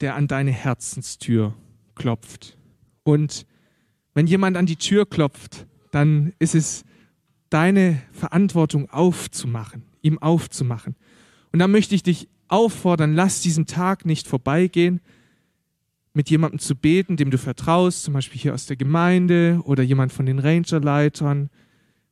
der 0.02 0.16
an 0.16 0.28
deine 0.28 0.52
Herzenstür 0.52 1.56
klopft. 1.96 2.58
Und 3.04 3.46
wenn 4.14 4.28
jemand 4.28 4.58
an 4.58 4.66
die 4.66 4.76
Tür 4.76 5.06
klopft, 5.06 5.68
dann 5.92 6.34
ist 6.40 6.56
es 6.56 6.84
deine 7.50 8.02
Verantwortung 8.12 8.90
aufzumachen, 8.90 9.84
ihm 10.02 10.18
aufzumachen. 10.20 10.96
Und 11.52 11.60
da 11.60 11.68
möchte 11.68 11.96
ich 11.96 12.04
dich 12.04 12.28
auffordern, 12.48 13.14
lass 13.14 13.42
diesen 13.42 13.66
Tag 13.66 14.06
nicht 14.06 14.28
vorbeigehen, 14.28 15.02
mit 16.14 16.30
jemandem 16.30 16.60
zu 16.60 16.76
beten, 16.76 17.16
dem 17.16 17.32
du 17.32 17.38
vertraust, 17.38 18.04
zum 18.04 18.14
Beispiel 18.14 18.40
hier 18.40 18.54
aus 18.54 18.66
der 18.66 18.76
Gemeinde 18.76 19.62
oder 19.64 19.84
jemand 19.84 20.12
von 20.12 20.26
den 20.26 20.40
Rangerleitern, 20.40 21.50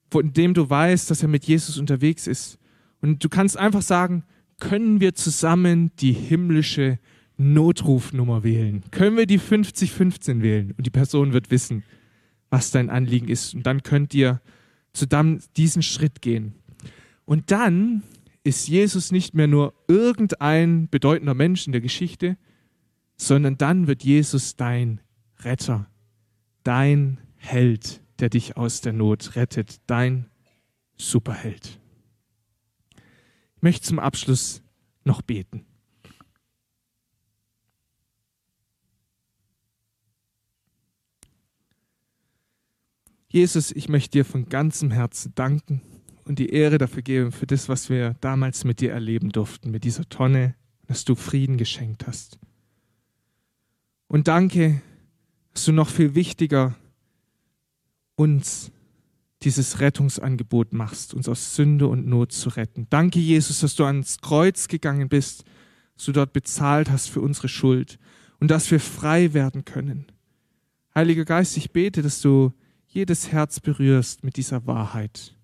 von 0.09 0.33
dem 0.33 0.53
du 0.53 0.69
weißt, 0.69 1.11
dass 1.11 1.21
er 1.21 1.27
mit 1.27 1.45
Jesus 1.45 1.77
unterwegs 1.77 2.27
ist. 2.27 2.57
Und 3.01 3.23
du 3.23 3.29
kannst 3.29 3.57
einfach 3.57 3.81
sagen, 3.81 4.23
können 4.59 4.99
wir 4.99 5.15
zusammen 5.15 5.91
die 5.99 6.13
himmlische 6.13 6.99
Notrufnummer 7.37 8.43
wählen? 8.43 8.83
Können 8.91 9.17
wir 9.17 9.25
die 9.25 9.37
5015 9.37 10.41
wählen? 10.41 10.73
Und 10.77 10.85
die 10.85 10.91
Person 10.91 11.33
wird 11.33 11.51
wissen, 11.51 11.83
was 12.49 12.71
dein 12.71 12.89
Anliegen 12.89 13.29
ist. 13.29 13.53
Und 13.53 13.65
dann 13.65 13.83
könnt 13.83 14.13
ihr 14.13 14.41
zusammen 14.93 15.41
diesen 15.55 15.81
Schritt 15.81 16.21
gehen. 16.21 16.55
Und 17.25 17.51
dann 17.51 18.03
ist 18.43 18.67
Jesus 18.67 19.11
nicht 19.11 19.33
mehr 19.33 19.47
nur 19.47 19.73
irgendein 19.87 20.89
bedeutender 20.89 21.33
Mensch 21.33 21.67
in 21.67 21.71
der 21.71 21.81
Geschichte, 21.81 22.37
sondern 23.19 23.57
dann 23.57 23.87
wird 23.87 24.03
Jesus 24.03 24.55
dein 24.55 25.01
Retter, 25.39 25.87
dein 26.63 27.19
Held, 27.35 28.01
der 28.19 28.29
dich 28.29 28.57
aus 28.57 28.81
der 28.81 28.93
Not 28.93 29.35
rettet, 29.35 29.81
dein 29.87 30.29
Superheld. 30.95 31.79
Ich 33.57 33.61
möchte 33.61 33.87
zum 33.87 33.99
Abschluss 33.99 34.63
noch 35.03 35.21
beten. 35.21 35.65
Jesus, 43.27 43.71
ich 43.71 43.89
möchte 43.89 44.11
dir 44.11 44.25
von 44.25 44.49
ganzem 44.49 44.91
Herzen 44.91 45.33
danken 45.35 45.81
und 46.23 46.39
die 46.39 46.49
Ehre 46.49 46.77
dafür 46.77 47.03
geben, 47.03 47.31
für 47.31 47.45
das, 47.45 47.69
was 47.69 47.89
wir 47.89 48.15
damals 48.21 48.63
mit 48.63 48.79
dir 48.79 48.91
erleben 48.91 49.29
durften, 49.29 49.71
mit 49.71 49.83
dieser 49.83 50.07
Tonne, 50.09 50.55
dass 50.87 51.05
du 51.05 51.15
Frieden 51.15 51.57
geschenkt 51.57 52.07
hast. 52.07 52.39
Und 54.09 54.27
danke, 54.27 54.81
dass 55.53 55.65
du 55.65 55.71
noch 55.71 55.87
viel 55.87 56.15
wichtiger 56.15 56.75
uns 58.15 58.71
dieses 59.43 59.79
Rettungsangebot 59.79 60.73
machst, 60.73 61.13
uns 61.13 61.29
aus 61.29 61.55
Sünde 61.55 61.87
und 61.87 62.07
Not 62.07 62.33
zu 62.33 62.49
retten. 62.49 62.87
Danke, 62.89 63.19
Jesus, 63.19 63.59
dass 63.61 63.75
du 63.75 63.85
ans 63.85 64.17
Kreuz 64.19 64.67
gegangen 64.67 65.07
bist, 65.07 65.45
dass 65.95 66.05
du 66.05 66.11
dort 66.11 66.33
bezahlt 66.33 66.89
hast 66.89 67.07
für 67.07 67.21
unsere 67.21 67.47
Schuld 67.47 67.99
und 68.39 68.51
dass 68.51 68.71
wir 68.71 68.79
frei 68.79 69.33
werden 69.33 69.63
können. 69.63 70.07
Heiliger 70.95 71.23
Geist, 71.23 71.55
ich 71.55 71.71
bete, 71.71 72.01
dass 72.01 72.19
du 72.19 72.51
jedes 72.87 73.31
Herz 73.31 73.59
berührst 73.59 74.23
mit 74.23 74.37
dieser 74.37 74.65
Wahrheit. 74.65 75.35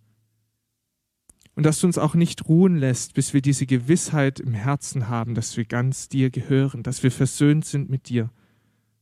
Und 1.53 1.65
dass 1.65 1.79
du 1.79 1.87
uns 1.87 1.99
auch 1.99 2.15
nicht 2.15 2.49
ruhen 2.49 2.77
lässt, 2.77 3.13
bis 3.13 3.33
wir 3.33 3.41
diese 3.41 3.67
Gewissheit 3.67 4.39
im 4.39 4.53
Herzen 4.53 5.07
haben, 5.07 5.35
dass 5.35 5.55
wir 5.55 5.65
ganz 5.65 6.09
dir 6.09 6.31
gehören, 6.31 6.81
dass 6.81 7.03
wir 7.03 7.11
versöhnt 7.11 7.63
sind 7.63 7.89
mit 7.89 8.09
dir, 8.09 8.31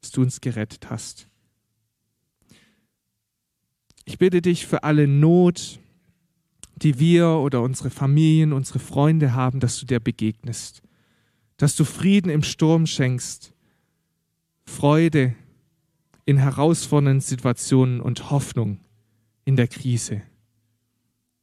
dass 0.04 0.12
du 0.12 0.22
uns 0.22 0.42
gerettet 0.42 0.90
hast. 0.90 1.30
Ich 4.04 4.18
bitte 4.18 4.42
dich 4.42 4.68
für 4.68 4.84
alle 4.84 5.08
Not, 5.08 5.80
die 6.76 7.00
wir 7.00 7.30
oder 7.30 7.62
unsere 7.62 7.90
Familien, 7.90 8.52
unsere 8.52 8.80
Freunde 8.80 9.34
haben, 9.34 9.62
dass 9.62 9.80
du 9.80 9.86
dir 9.86 10.02
begegnest, 10.02 10.82
dass 11.56 11.78
du 11.78 11.86
Frieden 11.86 12.30
im 12.30 12.44
Sturm 12.44 12.86
schenkst, 12.86 13.54
Freude 14.66 15.36
in 16.26 16.38
herausfordernden 16.38 17.22
Situationen 17.22 18.02
und 18.02 18.30
Hoffnung 18.30 18.82
in 19.46 19.56
der 19.56 19.70
Krise. 19.70 20.22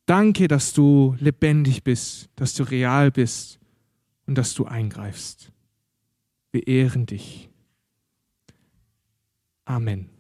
Danke, 0.04 0.48
dass 0.48 0.74
du 0.74 1.16
lebendig 1.18 1.82
bist, 1.82 2.28
dass 2.36 2.52
du 2.52 2.64
real 2.64 3.10
bist 3.10 3.58
und 4.26 4.36
dass 4.36 4.52
du 4.52 4.66
eingreifst. 4.66 5.50
Wir 6.52 6.66
ehren 6.66 7.06
dich. 7.06 7.49
Amen. 9.70 10.19